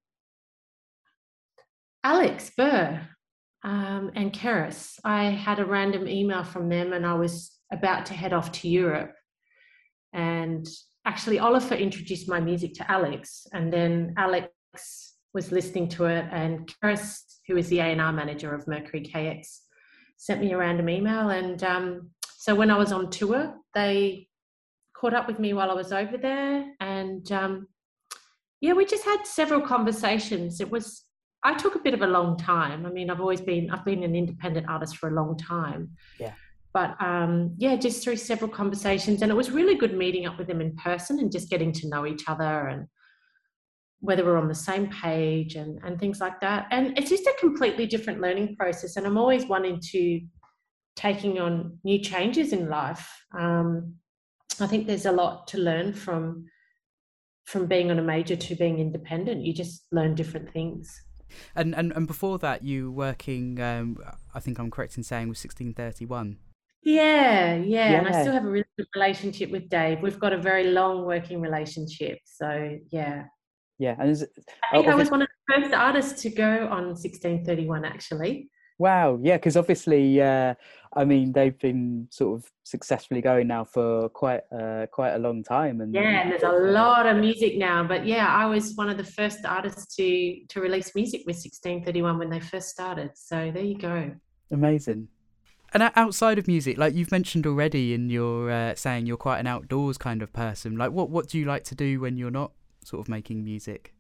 [2.03, 3.01] Alex Buhr
[3.63, 4.99] um, and Keris.
[5.03, 8.67] I had a random email from them, and I was about to head off to
[8.67, 9.13] Europe
[10.13, 10.67] and
[11.05, 16.71] actually, Oliver introduced my music to Alex, and then Alex was listening to it, and
[16.81, 19.59] Keris, who is the A&R manager of Mercury KX,
[20.17, 21.29] sent me a random email.
[21.29, 24.27] And um, so when I was on tour, they
[24.99, 27.67] caught up with me while I was over there, and um,
[28.61, 30.59] yeah, we just had several conversations.
[30.59, 31.05] It was
[31.43, 32.85] I took a bit of a long time.
[32.85, 35.91] I mean, I've always been I've been an independent artist for a long time.
[36.19, 36.33] Yeah
[36.73, 40.47] but um, yeah, just through several conversations, and it was really good meeting up with
[40.47, 42.85] them in person and just getting to know each other and
[44.01, 46.67] whether we're on the same page and and things like that.
[46.71, 48.95] And it's just a completely different learning process.
[48.95, 50.21] And I'm always wanting to
[50.95, 53.07] taking on new changes in life.
[53.37, 53.95] Um,
[54.65, 56.45] I think there's a lot to learn from
[57.45, 59.43] from being on a major to being independent.
[59.43, 61.01] You just learn different things.
[61.55, 63.59] And and, and before that, you working.
[63.59, 63.97] Um,
[64.33, 66.37] I think I'm correct in saying with 1631.
[66.81, 70.01] Yeah, yeah, And I still have a really good relationship with Dave.
[70.01, 72.19] We've got a very long working relationship.
[72.23, 73.25] So, yeah.
[73.79, 73.95] Yeah.
[73.99, 74.29] And is it,
[74.71, 78.49] I think I was one of the first artists to go on 1631, actually.
[78.79, 79.19] Wow.
[79.21, 79.37] Yeah.
[79.37, 80.55] Because obviously, uh,
[80.93, 85.43] I mean, they've been sort of successfully going now for quite uh, quite a long
[85.43, 85.81] time.
[85.81, 87.83] And yeah, and there's a lot of music now.
[87.83, 92.17] But yeah, I was one of the first artists to to release music with 1631
[92.17, 93.11] when they first started.
[93.13, 94.11] So there you go.
[94.51, 95.09] Amazing.
[95.71, 99.45] And outside of music, like you've mentioned already in your uh, saying you're quite an
[99.45, 100.77] outdoors kind of person.
[100.77, 102.51] Like, what what do you like to do when you're not
[102.83, 103.93] sort of making music?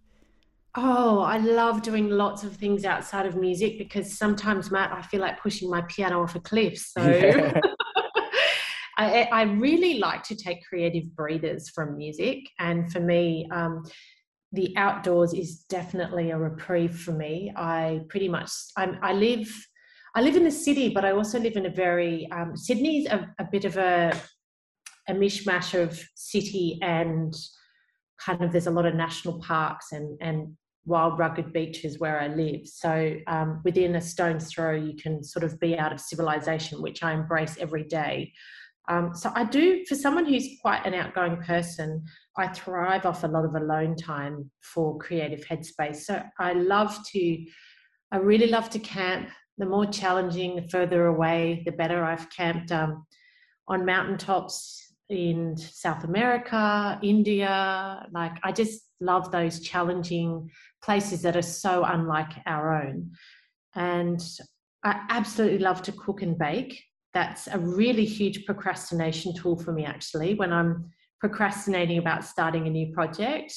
[0.81, 5.19] Oh, I love doing lots of things outside of music because sometimes, Matt, I feel
[5.19, 6.77] like pushing my piano off a cliff.
[6.77, 7.59] So yeah.
[8.97, 12.49] I, I, really like to take creative breathers from music.
[12.59, 13.83] And for me, um,
[14.53, 17.51] the outdoors is definitely a reprieve for me.
[17.57, 19.49] I pretty much, I'm, I live
[20.15, 23.29] I live in the city, but I also live in a very um, Sydney's a,
[23.37, 24.19] a bit of a
[25.07, 27.35] a mishmash of city and
[28.19, 30.55] kind of there's a lot of national parks and and
[30.89, 32.67] wild rugged beaches where I live.
[32.67, 37.03] So um, within a stone's throw, you can sort of be out of civilization, which
[37.03, 38.33] I embrace every day.
[38.89, 42.03] Um, so I do, for someone who's quite an outgoing person,
[42.37, 45.97] I thrive off a lot of alone time for creative headspace.
[45.97, 47.45] So I love to,
[48.11, 49.29] I really love to camp
[49.59, 52.03] the more challenging, the further away, the better.
[52.03, 53.05] I've camped um,
[53.67, 58.05] on mountaintops in South America, India.
[58.11, 60.49] Like, I just love those challenging
[60.83, 63.11] places that are so unlike our own.
[63.75, 64.21] And
[64.83, 66.83] I absolutely love to cook and bake.
[67.13, 72.69] That's a really huge procrastination tool for me, actually, when I'm procrastinating about starting a
[72.69, 73.53] new project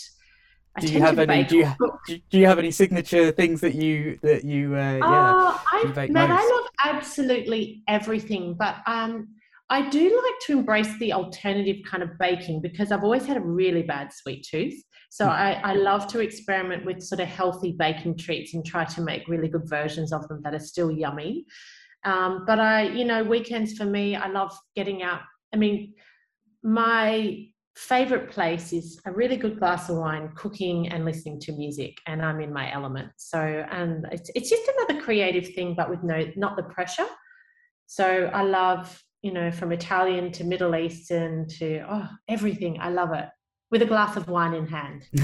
[0.81, 1.45] do you have any?
[1.45, 4.75] Do you, do you have any signature things that you that you?
[4.75, 9.29] Uh, yeah, uh, I, man, I love absolutely everything, but um,
[9.71, 13.41] I do like to embrace the alternative kind of baking because I've always had a
[13.41, 14.75] really bad sweet tooth.
[15.11, 15.31] So mm.
[15.31, 19.29] I, I love to experiment with sort of healthy baking treats and try to make
[19.29, 21.47] really good versions of them that are still yummy.
[22.05, 25.21] Um, but I, you know, weekends for me, I love getting out.
[25.55, 25.95] I mean,
[26.63, 27.47] my
[27.77, 32.23] favorite place is a really good glass of wine, cooking and listening to music, and
[32.23, 33.11] I'm in my element.
[33.17, 37.07] So, and it's it's just another creative thing, but with no not the pressure.
[37.87, 42.79] So I love you know from Italian to Middle Eastern to oh everything.
[42.81, 43.29] I love it
[43.71, 45.09] with a glass of wine in hand.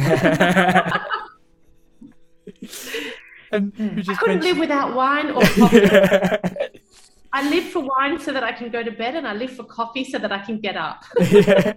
[3.52, 3.72] and
[4.08, 5.88] I couldn't live without wine or coffee.
[7.32, 9.64] I live for wine so that I can go to bed, and I live for
[9.64, 11.04] coffee so that I can get up.
[11.20, 11.74] yeah.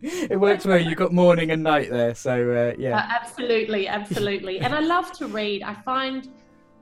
[0.00, 0.78] it works well.
[0.78, 2.96] You've got morning and night there, so uh, yeah.
[2.96, 4.60] Uh, absolutely, absolutely.
[4.60, 5.62] and I love to read.
[5.62, 6.28] I find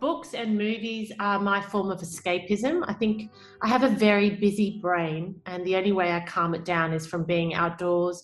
[0.05, 2.85] books and movies are my form of escapism.
[2.87, 3.31] I think
[3.63, 7.07] I have a very busy brain, and the only way I calm it down is
[7.07, 8.23] from being outdoors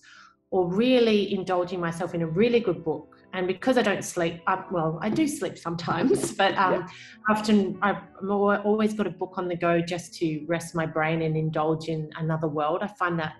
[0.50, 3.16] or really indulging myself in a really good book.
[3.32, 6.86] And because I don't sleep, I, well, I do sleep sometimes, but um, yeah.
[7.30, 11.34] often I've always got a book on the go just to rest my brain and
[11.34, 12.80] indulge in another world.
[12.82, 13.32] I find that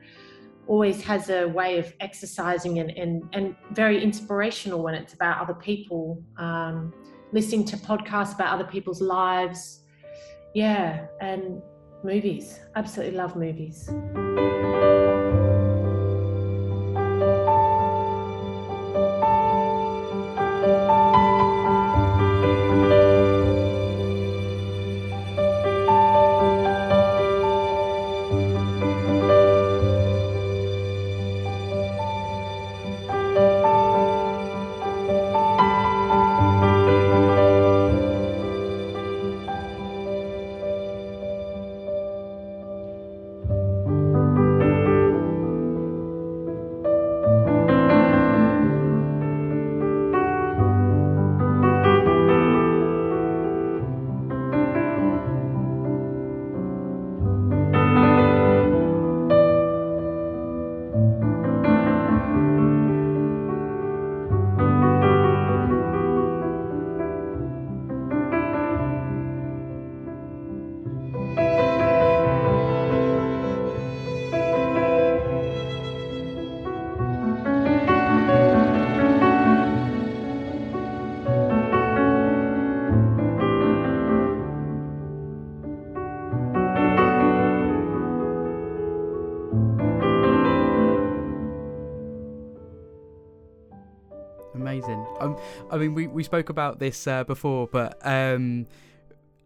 [0.66, 5.54] always has a way of exercising and, and, and very inspirational when it's about other
[5.54, 6.94] people, um,
[7.32, 9.80] listening to podcasts about other people's lives.
[10.54, 11.62] Yeah, and
[12.02, 12.60] movies.
[12.74, 13.88] Absolutely love movies.
[95.80, 98.66] Mean, we, we spoke about this uh, before, but um,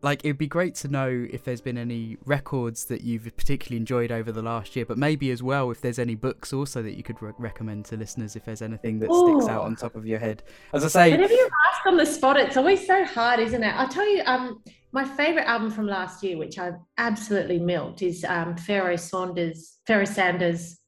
[0.04, 4.12] like it'd be great to know if there's been any records that you've particularly enjoyed
[4.12, 7.02] over the last year, but maybe as well if there's any books also that you
[7.02, 9.40] could re- recommend to listeners if there's anything that Ooh.
[9.40, 10.42] sticks out on top of your head.
[10.74, 13.74] As I say, whenever you ask on the spot, it's always so hard, isn't it?
[13.74, 14.62] I'll tell you, um,
[14.92, 20.06] my favorite album from last year, which I've absolutely milked, is um, Pharoah Sanders, Pharoah
[20.06, 20.78] Sanders,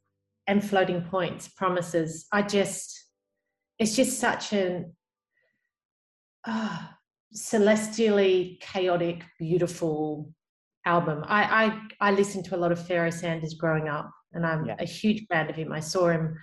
[0.47, 2.27] and Floating Points, Promises.
[2.31, 3.07] I just,
[3.79, 4.93] it's just such an.
[6.47, 6.97] Ah,
[7.33, 10.33] celestially chaotic, beautiful
[10.85, 11.25] album.
[11.27, 14.77] I I, I listened to a lot of Pharoah Sanders growing up, and I'm yeah.
[14.79, 15.73] a huge fan of him.
[15.73, 16.37] I saw him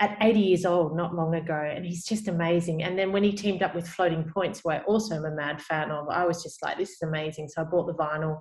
[0.00, 2.82] at 80 years old not long ago, and he's just amazing.
[2.82, 5.60] And then when he teamed up with Floating Points, who I also am a mad
[5.60, 7.48] fan of, I was just like, this is amazing.
[7.48, 8.40] So I bought the vinyl.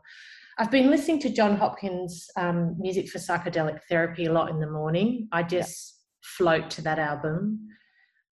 [0.58, 4.70] I've been listening to Jon Hopkins' um, music for psychedelic therapy a lot in the
[4.70, 5.28] morning.
[5.34, 6.28] I just yeah.
[6.38, 7.68] float to that album.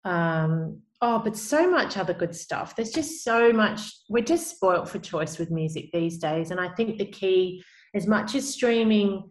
[0.06, 2.76] Um, oh, but so much other good stuff.
[2.76, 3.92] There's just so much.
[4.10, 6.52] We're just spoilt for choice with music these days.
[6.52, 9.30] And I think the key, as much as streaming,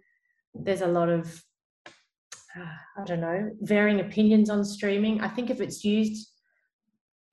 [0.55, 1.43] there's a lot of,
[1.87, 5.21] uh, I don't know, varying opinions on streaming.
[5.21, 6.29] I think if it's used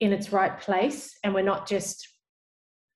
[0.00, 2.08] in its right place and we're not just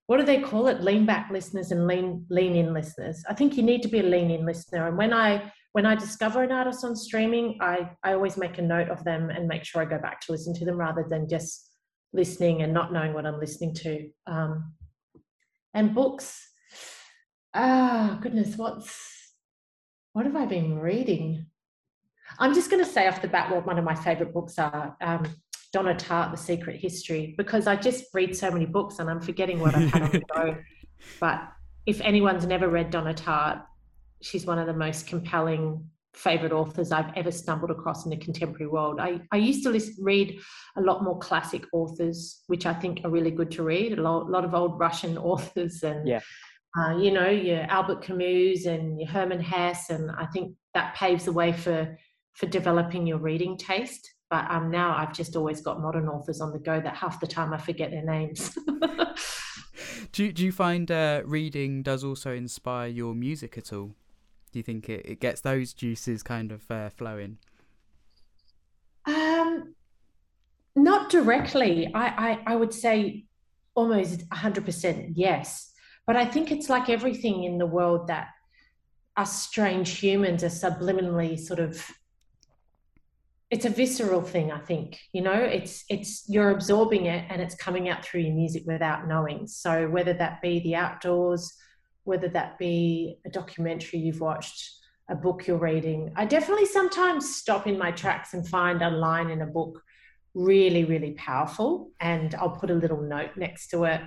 [0.06, 3.56] what do they call it lean back listeners and lean lean in listeners i think
[3.56, 6.50] you need to be a lean in listener and when i when I discover an
[6.50, 9.84] artist on streaming, I, I always make a note of them and make sure I
[9.84, 11.70] go back to listen to them rather than just
[12.12, 14.10] listening and not knowing what I'm listening to.
[14.26, 14.74] Um,
[15.74, 16.36] and books,
[17.54, 19.36] ah, goodness, what's
[20.14, 21.46] what have I been reading?
[22.40, 24.96] I'm just going to say off the bat what one of my favorite books are.
[25.00, 25.28] Um,
[25.72, 29.60] Donna Tartt, The Secret History, because I just read so many books and I'm forgetting
[29.60, 30.56] what I've had on the go.
[31.20, 31.40] But
[31.86, 33.62] if anyone's never read Donna Tartt,
[34.20, 35.88] she's one of the most compelling
[36.18, 38.98] favorite authors I've ever stumbled across in the contemporary world.
[39.00, 40.40] I, I used to list, read
[40.76, 43.96] a lot more classic authors, which I think are really good to read.
[43.96, 46.20] A lot, lot of old Russian authors and, yeah.
[46.76, 49.90] uh, you know, your Albert Camus and your Hermann Hesse.
[49.90, 51.96] And I think that paves the way for,
[52.34, 54.14] for developing your reading taste.
[54.30, 57.26] But um, now I've just always got modern authors on the go that half the
[57.26, 58.58] time I forget their names.
[60.12, 63.94] do, do you find uh, reading does also inspire your music at all?
[64.48, 67.38] Do you think it, it gets those juices kind of uh, flowing?
[69.06, 69.74] Um,
[70.76, 71.92] not directly.
[71.94, 73.24] I, I, I would say
[73.74, 75.72] almost 100% yes.
[76.06, 78.28] But I think it's like everything in the world that
[79.18, 81.84] us strange humans are subliminally sort of
[83.50, 87.54] it's a visceral thing i think you know it's it's you're absorbing it and it's
[87.56, 91.52] coming out through your music without knowing so whether that be the outdoors
[92.08, 94.70] whether that be a documentary you've watched,
[95.10, 96.10] a book you're reading.
[96.16, 99.82] I definitely sometimes stop in my tracks and find a line in a book
[100.34, 104.00] really, really powerful, and I'll put a little note next to it.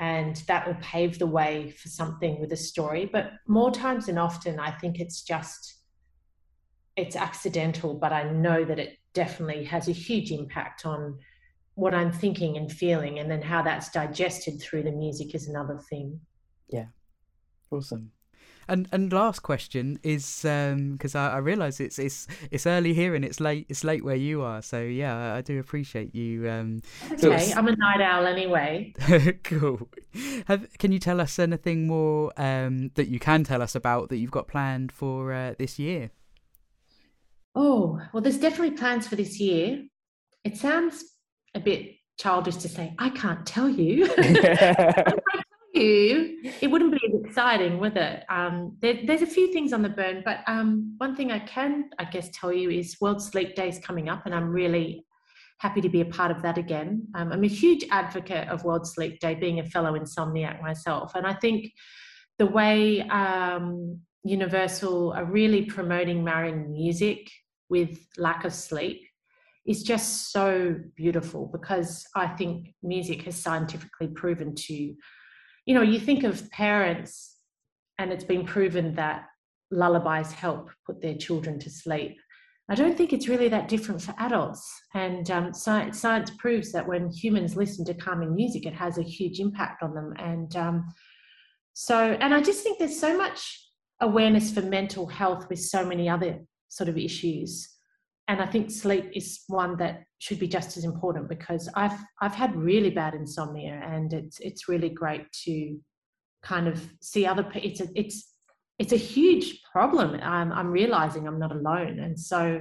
[0.00, 3.08] And that will pave the way for something with a story.
[3.10, 5.76] But more times than often, I think it's just
[6.94, 11.18] it's accidental, but I know that it definitely has a huge impact on
[11.74, 15.80] what I'm thinking and feeling, and then how that's digested through the music is another
[15.88, 16.20] thing.
[16.68, 16.86] Yeah,
[17.70, 18.12] Awesome.
[18.70, 23.14] And and last question is because um, I, I realise it's it's it's early here
[23.14, 24.60] and it's late it's late where you are.
[24.60, 26.48] So yeah, I, I do appreciate you.
[26.50, 28.92] Um, okay, I'm a night owl anyway.
[29.44, 29.88] cool.
[30.48, 34.18] Have, can you tell us anything more um, that you can tell us about that
[34.18, 36.10] you've got planned for uh, this year?
[37.54, 39.82] Oh well, there's definitely plans for this year.
[40.44, 41.04] It sounds
[41.54, 44.14] a bit childish to say I can't tell you.
[45.80, 48.24] it wouldn't be as exciting, would it?
[48.28, 51.90] Um, there, there's a few things on the burn, but um, one thing I can,
[51.98, 55.04] I guess, tell you is World Sleep Day is coming up, and I'm really
[55.58, 57.06] happy to be a part of that again.
[57.14, 61.26] Um, I'm a huge advocate of World Sleep Day, being a fellow insomniac myself, and
[61.26, 61.72] I think
[62.38, 67.30] the way um, Universal are really promoting marrying music
[67.68, 69.02] with lack of sleep
[69.66, 74.94] is just so beautiful because I think music has scientifically proven to
[75.68, 77.36] you know, you think of parents,
[77.98, 79.26] and it's been proven that
[79.70, 82.16] lullabies help put their children to sleep.
[82.70, 84.66] I don't think it's really that different for adults.
[84.94, 89.02] And um, science, science proves that when humans listen to calming music, it has a
[89.02, 90.14] huge impact on them.
[90.18, 90.88] And um,
[91.74, 93.62] so, and I just think there's so much
[94.00, 96.38] awareness for mental health with so many other
[96.68, 97.68] sort of issues
[98.28, 102.34] and I think sleep is one that should be just as important because I've I've
[102.34, 105.78] had really bad insomnia, and it's it's really great to
[106.42, 107.50] kind of see other.
[107.54, 108.34] It's a, it's
[108.78, 110.20] it's a huge problem.
[110.22, 112.60] I'm I'm realizing I'm not alone, and so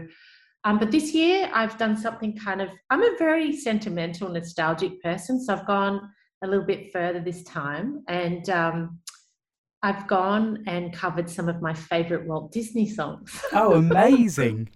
[0.63, 5.39] Um, but this year I've done something kind of, I'm a very sentimental, nostalgic person.
[5.41, 6.01] So I've gone
[6.43, 8.03] a little bit further this time.
[8.09, 8.99] And um,
[9.81, 13.39] I've gone and covered some of my favorite Walt Disney songs.
[13.53, 14.69] Oh, amazing.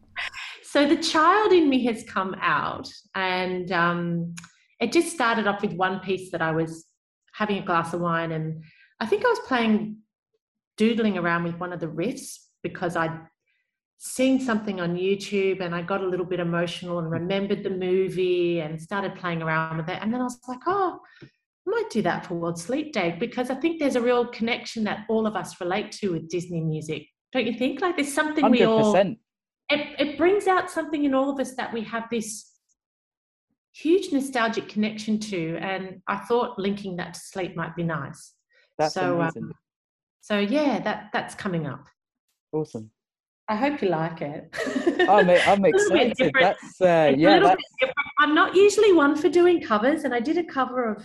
[0.71, 2.89] So the child in me has come out.
[3.13, 4.35] And um,
[4.79, 6.85] it just started off with one piece that I was
[7.33, 8.31] having a glass of wine.
[8.31, 8.63] And
[9.01, 9.97] I think I was playing,
[10.77, 13.19] doodling around with one of the riffs because I'd
[13.97, 18.61] seen something on YouTube and I got a little bit emotional and remembered the movie
[18.61, 19.99] and started playing around with it.
[20.01, 21.27] And then I was like, oh, I
[21.69, 25.05] might do that for World Sleep Day because I think there's a real connection that
[25.09, 27.07] all of us relate to with Disney music.
[27.33, 27.81] Don't you think?
[27.81, 28.51] Like there's something 100%.
[28.51, 28.93] we all
[29.71, 32.51] it, it brings out something in all of us that we have this
[33.73, 35.57] huge nostalgic connection to.
[35.57, 38.33] And I thought linking that to sleep might be nice.
[38.77, 39.43] That's so, amazing.
[39.43, 39.53] Um,
[40.21, 41.87] so yeah, that that's coming up.
[42.51, 42.91] Awesome.
[43.47, 44.49] I hope you like it.
[45.09, 46.31] I'm, I'm excited.
[46.39, 47.39] That's uh, yeah.
[47.39, 47.61] That's...
[48.19, 51.03] I'm not usually one for doing covers, and I did a cover of.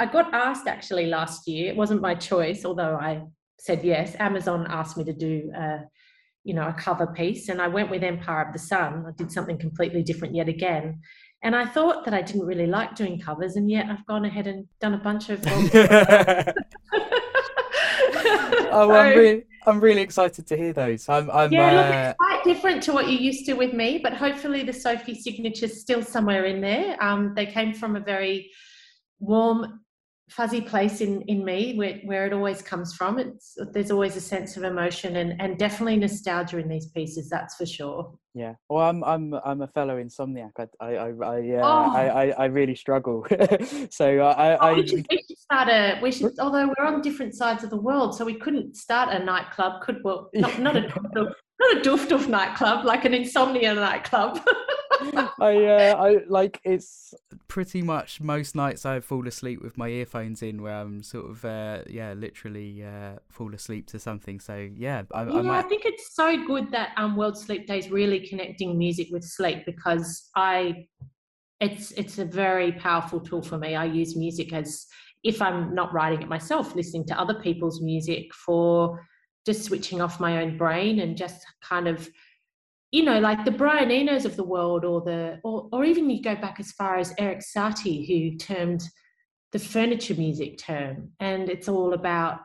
[0.00, 1.70] I got asked actually last year.
[1.70, 3.22] It wasn't my choice, although I
[3.58, 4.14] said yes.
[4.20, 5.78] Amazon asked me to do, uh,
[6.48, 9.04] you know, a cover piece, and I went with Empire of the Sun.
[9.06, 10.98] I did something completely different yet again,
[11.42, 14.46] and I thought that I didn't really like doing covers, and yet I've gone ahead
[14.46, 15.40] and done a bunch of.
[18.72, 21.06] oh, I'm really, I'm really excited to hear those.
[21.10, 23.98] I'm, I'm yeah, look, it's uh, quite different to what you used to with me,
[24.02, 26.96] but hopefully the Sophie signature's still somewhere in there.
[27.02, 28.50] Um, they came from a very
[29.20, 29.80] warm,
[30.30, 33.18] fuzzy place in in me where, where it always comes from.
[33.18, 37.28] It's there's always a sense of emotion and and definitely nostalgia in these pieces.
[37.28, 38.12] That's for sure.
[38.34, 40.52] Yeah, well, I'm I'm I'm a fellow insomniac.
[40.58, 41.92] I I I I, uh, oh.
[41.96, 43.26] I, I, I, really struggle.
[43.90, 45.98] so I, I, oh, we, should, we, should, start a.
[46.00, 49.24] We should, although we're on different sides of the world, so we couldn't start a
[49.24, 49.80] nightclub.
[49.82, 50.82] Could well, not not a
[51.60, 54.40] not a doof doof nightclub, like an insomnia nightclub.
[55.40, 57.14] I uh, I like it's
[57.48, 61.44] pretty much most nights I fall asleep with my earphones in, where I'm sort of
[61.44, 64.38] uh, yeah, literally uh, fall asleep to something.
[64.38, 65.58] So yeah, I, yeah, I, might...
[65.58, 69.24] I think it's so good that um, World Sleep Day is really connecting music with
[69.24, 70.86] sleep because I,
[71.60, 73.74] it's it's a very powerful tool for me.
[73.74, 74.86] I use music as
[75.24, 79.04] if I'm not writing it myself, listening to other people's music for
[79.46, 82.08] just switching off my own brain and just kind of
[82.90, 86.22] you know, like the Brian Enos of the world, or the, or, or even you
[86.22, 88.82] go back as far as Erik Satie, who termed
[89.52, 92.40] the furniture music term, and it's all about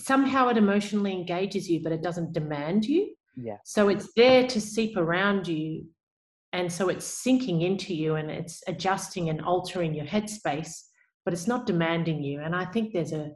[0.00, 3.14] somehow it emotionally engages you, but it doesn't demand you.
[3.36, 3.58] Yeah.
[3.64, 5.86] So it's there to seep around you,
[6.52, 10.72] and so it's sinking into you, and it's adjusting and altering your headspace,
[11.24, 12.40] but it's not demanding you.
[12.40, 13.30] And I think there's a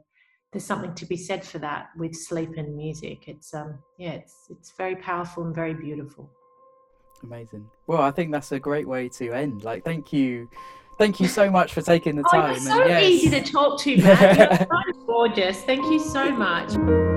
[0.51, 3.27] there's something to be said for that with sleep and music.
[3.27, 6.29] It's um yeah, it's it's very powerful and very beautiful.
[7.23, 7.69] Amazing.
[7.87, 9.63] Well, I think that's a great way to end.
[9.63, 10.49] Like, thank you,
[10.97, 12.43] thank you so much for taking the time.
[12.43, 13.03] Oh, you're so and, yes.
[13.03, 14.37] easy to talk to, Matt.
[14.37, 15.63] You're so gorgeous.
[15.63, 17.16] Thank you so much.